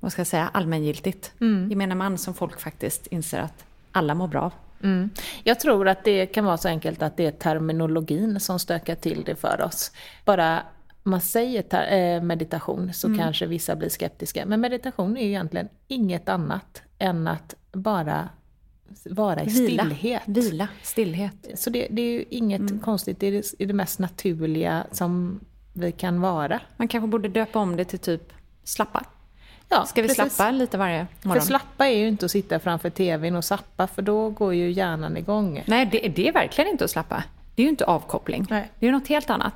vad 0.03 0.11
ska 0.11 0.19
jag 0.19 0.27
säga, 0.27 0.49
allmängiltigt. 0.53 1.31
Gemene 1.69 1.95
man 1.95 2.17
som 2.17 2.33
folk 2.33 2.59
faktiskt 2.59 3.07
inser 3.07 3.39
att 3.39 3.65
alla 3.91 4.15
mår 4.15 4.27
bra 4.27 4.41
av. 4.41 4.53
Mm. 4.83 5.09
Jag 5.43 5.59
tror 5.59 5.87
att 5.87 6.03
det 6.03 6.25
kan 6.25 6.45
vara 6.45 6.57
så 6.57 6.67
enkelt 6.67 7.01
att 7.01 7.17
det 7.17 7.25
är 7.25 7.31
terminologin 7.31 8.39
som 8.39 8.59
stökar 8.59 8.95
till 8.95 9.23
det 9.25 9.35
för 9.35 9.61
oss. 9.61 9.91
Bara 10.25 10.63
man 11.03 11.21
säger 11.21 11.93
eh, 11.93 12.23
meditation 12.23 12.93
så 12.93 13.17
kanske 13.17 13.45
vissa 13.45 13.75
blir 13.75 13.89
skeptiska. 13.89 14.45
Men 14.45 14.61
meditation 14.61 15.17
är 15.17 15.21
ju 15.21 15.27
egentligen 15.27 15.69
inget 15.87 16.29
annat 16.29 16.81
än 16.99 17.27
att 17.27 17.55
bara 17.71 18.29
vara 19.03 19.43
i 19.43 19.45
Vila, 19.45 19.83
stillhet. 19.83 20.21
vila, 20.25 20.67
stillhet. 20.81 21.47
Så 21.55 21.69
det, 21.69 21.87
det 21.89 22.01
är 22.01 22.11
ju 22.11 22.25
inget 22.29 22.81
konstigt, 22.81 23.19
det 23.19 23.27
är 23.27 23.31
det, 23.31 23.65
det 23.65 23.73
mest 23.73 23.99
naturliga 23.99 24.87
som 24.91 25.39
vi 25.73 25.91
kan 25.91 26.21
vara. 26.21 26.59
Man 26.77 26.87
kanske 26.87 27.07
borde 27.07 27.27
döpa 27.27 27.59
om 27.59 27.75
det 27.75 27.85
till 27.85 27.99
typ 27.99 28.33
slappa. 28.63 29.05
Ja, 29.74 29.86
Ska 29.86 30.01
vi 30.01 30.07
precis. 30.07 30.36
slappa 30.36 30.51
lite 30.51 30.78
varje 30.78 31.07
morgon? 31.21 31.41
För 31.41 31.47
slappa 31.47 31.88
är 31.88 31.97
ju 31.97 32.07
inte 32.07 32.26
att 32.26 32.32
sitta 32.32 32.59
framför 32.59 32.89
tvn 32.89 33.36
och 33.36 33.43
sappa, 33.45 33.88
för 33.88 34.01
då 34.01 34.30
går 34.30 34.53
ju 34.53 34.71
hjärnan 34.71 35.17
igång. 35.17 35.63
Nej, 35.67 35.86
det, 35.86 35.99
det 36.15 36.28
är 36.28 36.34
verkligen 36.34 36.71
inte 36.71 36.84
att 36.84 36.91
slappa. 36.91 37.24
Det 37.55 37.61
är 37.61 37.63
ju 37.63 37.69
inte 37.69 37.86
avkoppling. 37.86 38.47
Nej. 38.49 38.71
Det 38.80 38.86
är 38.86 38.88
ju 38.91 38.97
något 38.97 39.07
helt 39.07 39.30
annat. 39.30 39.53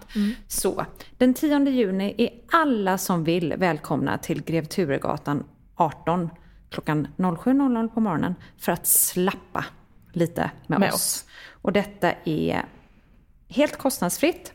Så, 0.47 0.85
den 1.17 1.33
10 1.33 1.59
juni 1.69 2.15
är 2.17 2.29
alla 2.51 2.97
som 2.97 3.23
vill 3.23 3.53
välkomna 3.57 4.17
till 4.17 4.43
Grev 4.43 4.65
Turegatan 4.65 5.43
18 5.75 6.29
klockan 6.69 7.07
07.00 7.17 7.87
på 7.87 7.99
morgonen 7.99 8.35
för 8.57 8.71
att 8.71 8.87
slappa 8.87 9.65
lite 10.13 10.51
med, 10.67 10.79
Med 10.79 10.89
oss. 10.89 10.95
oss. 10.95 11.25
Och 11.61 11.73
detta 11.73 12.11
är 12.25 12.65
helt 13.49 13.77
kostnadsfritt. 13.77 14.53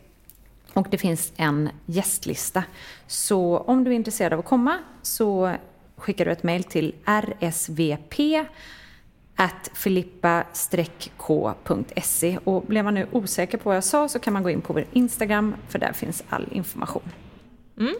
Och 0.73 0.87
det 0.91 0.97
finns 0.97 1.33
en 1.35 1.69
gästlista. 1.85 2.63
Så 3.07 3.57
om 3.57 3.83
du 3.83 3.91
är 3.91 3.95
intresserad 3.95 4.33
av 4.33 4.39
att 4.39 4.45
komma 4.45 4.79
så 5.01 5.55
skickar 5.95 6.25
du 6.25 6.31
ett 6.31 6.43
mejl 6.43 6.63
till 6.63 6.95
rsvp 7.05 8.45
at 9.35 9.71
filippa-k.se 9.73 10.47
och 12.43 12.61
blir 12.61 12.83
man 12.83 12.93
nu 12.93 13.07
osäker 13.11 13.57
på 13.57 13.69
vad 13.69 13.75
jag 13.75 13.83
sa 13.83 14.07
så 14.07 14.19
kan 14.19 14.33
man 14.33 14.43
gå 14.43 14.49
in 14.49 14.61
på 14.61 14.73
vår 14.73 14.85
Instagram 14.91 15.55
för 15.67 15.79
där 15.79 15.93
finns 15.93 16.23
all 16.29 16.47
information. 16.51 17.11
Mm. 17.77 17.95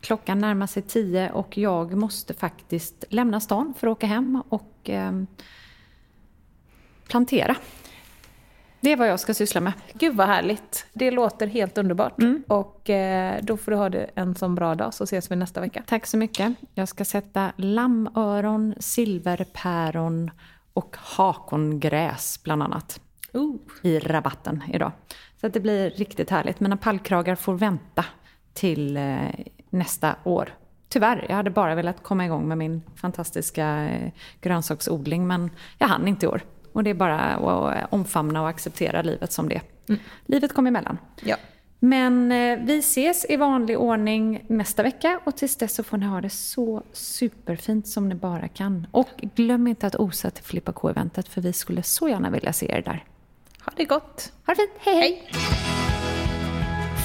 Klockan 0.00 0.38
närmar 0.38 0.66
sig 0.66 0.82
tio 0.82 1.30
och 1.30 1.58
jag 1.58 1.94
måste 1.94 2.34
faktiskt 2.34 3.04
lämna 3.08 3.40
stan 3.40 3.74
för 3.78 3.86
att 3.86 3.92
åka 3.92 4.06
hem 4.06 4.42
och 4.48 4.90
eh, 4.90 5.22
plantera. 7.08 7.56
Det 8.86 8.92
är 8.92 8.96
vad 8.96 9.08
jag 9.08 9.20
ska 9.20 9.34
syssla 9.34 9.60
med. 9.60 9.72
Gud 9.92 10.16
vad 10.16 10.26
härligt. 10.26 10.86
Det 10.92 11.10
låter 11.10 11.46
helt 11.46 11.78
underbart. 11.78 12.14
Och 12.48 12.90
eh, 12.90 13.38
då 13.42 13.56
får 13.56 13.70
du 13.70 13.76
ha 13.76 13.88
det 13.88 14.10
en 14.14 14.34
sån 14.34 14.54
bra 14.54 14.74
dag 14.74 14.94
så 14.94 15.04
ses 15.04 15.30
vi 15.30 15.36
nästa 15.36 15.60
vecka. 15.60 15.82
Tack 15.86 16.06
så 16.06 16.16
mycket. 16.16 16.54
Jag 16.74 16.88
ska 16.88 17.04
sätta 17.04 17.52
lammöron, 17.56 18.74
silverpäron 18.78 20.30
och 20.72 20.96
hakongräs 21.00 22.40
bland 22.42 22.62
annat 22.62 23.00
i 23.82 23.98
rabatten 23.98 24.62
idag. 24.72 24.92
Så 25.40 25.46
att 25.46 25.52
det 25.52 25.60
blir 25.60 25.90
riktigt 25.90 26.30
härligt. 26.30 26.60
Mina 26.60 26.76
pallkragar 26.76 27.34
får 27.34 27.54
vänta 27.54 28.04
till 28.54 28.96
eh, 28.96 29.16
nästa 29.70 30.16
år. 30.24 30.54
Tyvärr, 30.88 31.26
jag 31.28 31.36
hade 31.36 31.50
bara 31.50 31.74
velat 31.74 32.02
komma 32.02 32.24
igång 32.24 32.48
med 32.48 32.58
min 32.58 32.82
fantastiska 32.96 33.88
eh, 33.88 34.12
grönsaksodling 34.40 35.26
men 35.26 35.50
jag 35.78 35.88
hann 35.88 36.08
inte 36.08 36.26
i 36.26 36.28
år. 36.28 36.42
Och 36.76 36.84
det 36.84 36.90
är 36.90 36.94
bara 36.94 37.18
att 37.18 37.92
omfamna 37.92 38.42
och 38.42 38.48
acceptera 38.48 39.02
livet 39.02 39.32
som 39.32 39.48
det 39.48 39.54
är. 39.54 39.62
Livet 40.26 40.54
kommer 40.54 40.68
emellan. 40.68 40.98
Ja. 41.22 41.36
Men 41.78 42.32
eh, 42.32 42.58
vi 42.58 42.78
ses 42.78 43.26
i 43.28 43.36
vanlig 43.36 43.78
ordning 43.78 44.44
nästa 44.48 44.82
vecka 44.82 45.20
och 45.24 45.36
tills 45.36 45.56
dess 45.56 45.74
så 45.74 45.82
får 45.82 45.96
ni 45.96 46.06
ha 46.06 46.20
det 46.20 46.30
så 46.30 46.82
superfint 46.92 47.88
som 47.88 48.08
ni 48.08 48.14
bara 48.14 48.48
kan. 48.48 48.86
Och 48.90 49.08
glöm 49.34 49.66
inte 49.66 49.86
att 49.86 49.96
osa 49.96 50.30
till 50.30 50.44
Filippa 50.44 50.72
K-eventet 50.72 51.28
för 51.28 51.40
vi 51.40 51.52
skulle 51.52 51.82
så 51.82 52.08
gärna 52.08 52.30
vilja 52.30 52.52
se 52.52 52.72
er 52.72 52.82
där. 52.82 53.04
Ha 53.64 53.72
det 53.76 53.84
gott. 53.84 54.32
Ha 54.46 54.54
det 54.54 54.56
fint, 54.56 54.70
hej 54.78 54.94
hej! 54.94 55.95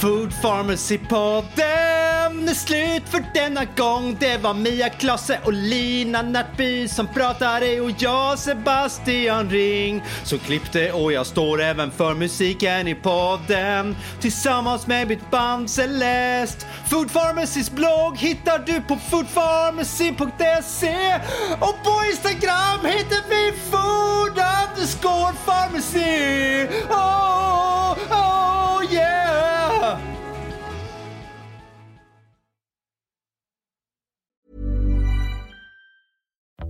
Food 0.02 0.34
Pharmacy-podden 0.42 2.50
är 2.50 2.54
slut 2.54 3.10
för 3.10 3.26
denna 3.34 3.66
gång. 3.66 4.18
Det 4.20 4.38
var 4.38 4.54
Mia 4.54 4.90
Klasse 4.90 5.40
och 5.44 5.54
Lina 5.54 6.22
Närtby 6.22 6.88
som 6.88 7.08
pratade 7.08 7.82
och 7.82 7.92
jag 7.98 8.40
Sebastian 8.40 9.50
Ring 9.50 10.04
som 10.24 10.40
klippte 10.40 10.92
och 10.92 11.14
jag 11.14 11.26
står 11.26 11.62
även 11.62 11.92
för 11.92 12.14
musiken 12.14 12.88
i 12.88 12.96
podden 12.96 13.96
tillsammans 14.20 14.88
med 14.88 15.08
mitt 15.08 15.32
band 15.32 15.70
Celeste. 15.70 16.66
Food 16.90 17.14
Pharmacys 17.14 17.72
blogg 17.72 18.18
hittar 18.18 18.60
du 18.60 18.82
på 18.82 18.96
foodpharmacy.se 18.96 21.20
och 21.60 21.84
på 21.84 22.02
Instagram 22.12 22.86
heter 22.86 23.22
vi 23.30 23.54
food 23.72 24.38
underscore 24.38 25.34
pharmacy. 25.46 26.68
Oh, 26.90 27.98
oh 28.12 28.51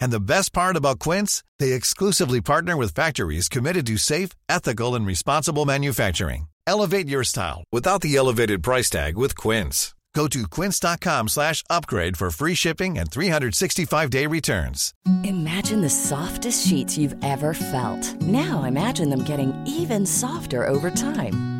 And 0.00 0.12
the 0.12 0.20
best 0.20 0.52
part 0.52 0.76
about 0.76 0.98
Quince, 0.98 1.42
they 1.58 1.72
exclusively 1.72 2.40
partner 2.40 2.76
with 2.76 2.94
factories 2.94 3.48
committed 3.48 3.86
to 3.86 3.96
safe, 3.96 4.30
ethical, 4.48 4.94
and 4.94 5.06
responsible 5.06 5.64
manufacturing. 5.64 6.48
Elevate 6.66 7.08
your 7.08 7.24
style 7.24 7.64
without 7.72 8.00
the 8.00 8.16
elevated 8.16 8.62
price 8.62 8.90
tag 8.90 9.16
with 9.16 9.36
Quince. 9.36 9.94
Go 10.14 10.26
to 10.28 10.46
quince.com 10.48 11.28
slash 11.28 11.62
upgrade 11.70 12.16
for 12.16 12.30
free 12.30 12.54
shipping 12.54 12.98
and 12.98 13.10
365-day 13.10 14.26
returns. 14.26 14.92
Imagine 15.24 15.80
the 15.80 15.90
softest 15.90 16.66
sheets 16.66 16.98
you've 16.98 17.14
ever 17.24 17.54
felt. 17.54 18.20
Now 18.20 18.64
imagine 18.64 19.08
them 19.08 19.22
getting 19.22 19.52
even 19.66 20.04
softer 20.04 20.66
over 20.66 20.90
time. 20.90 21.59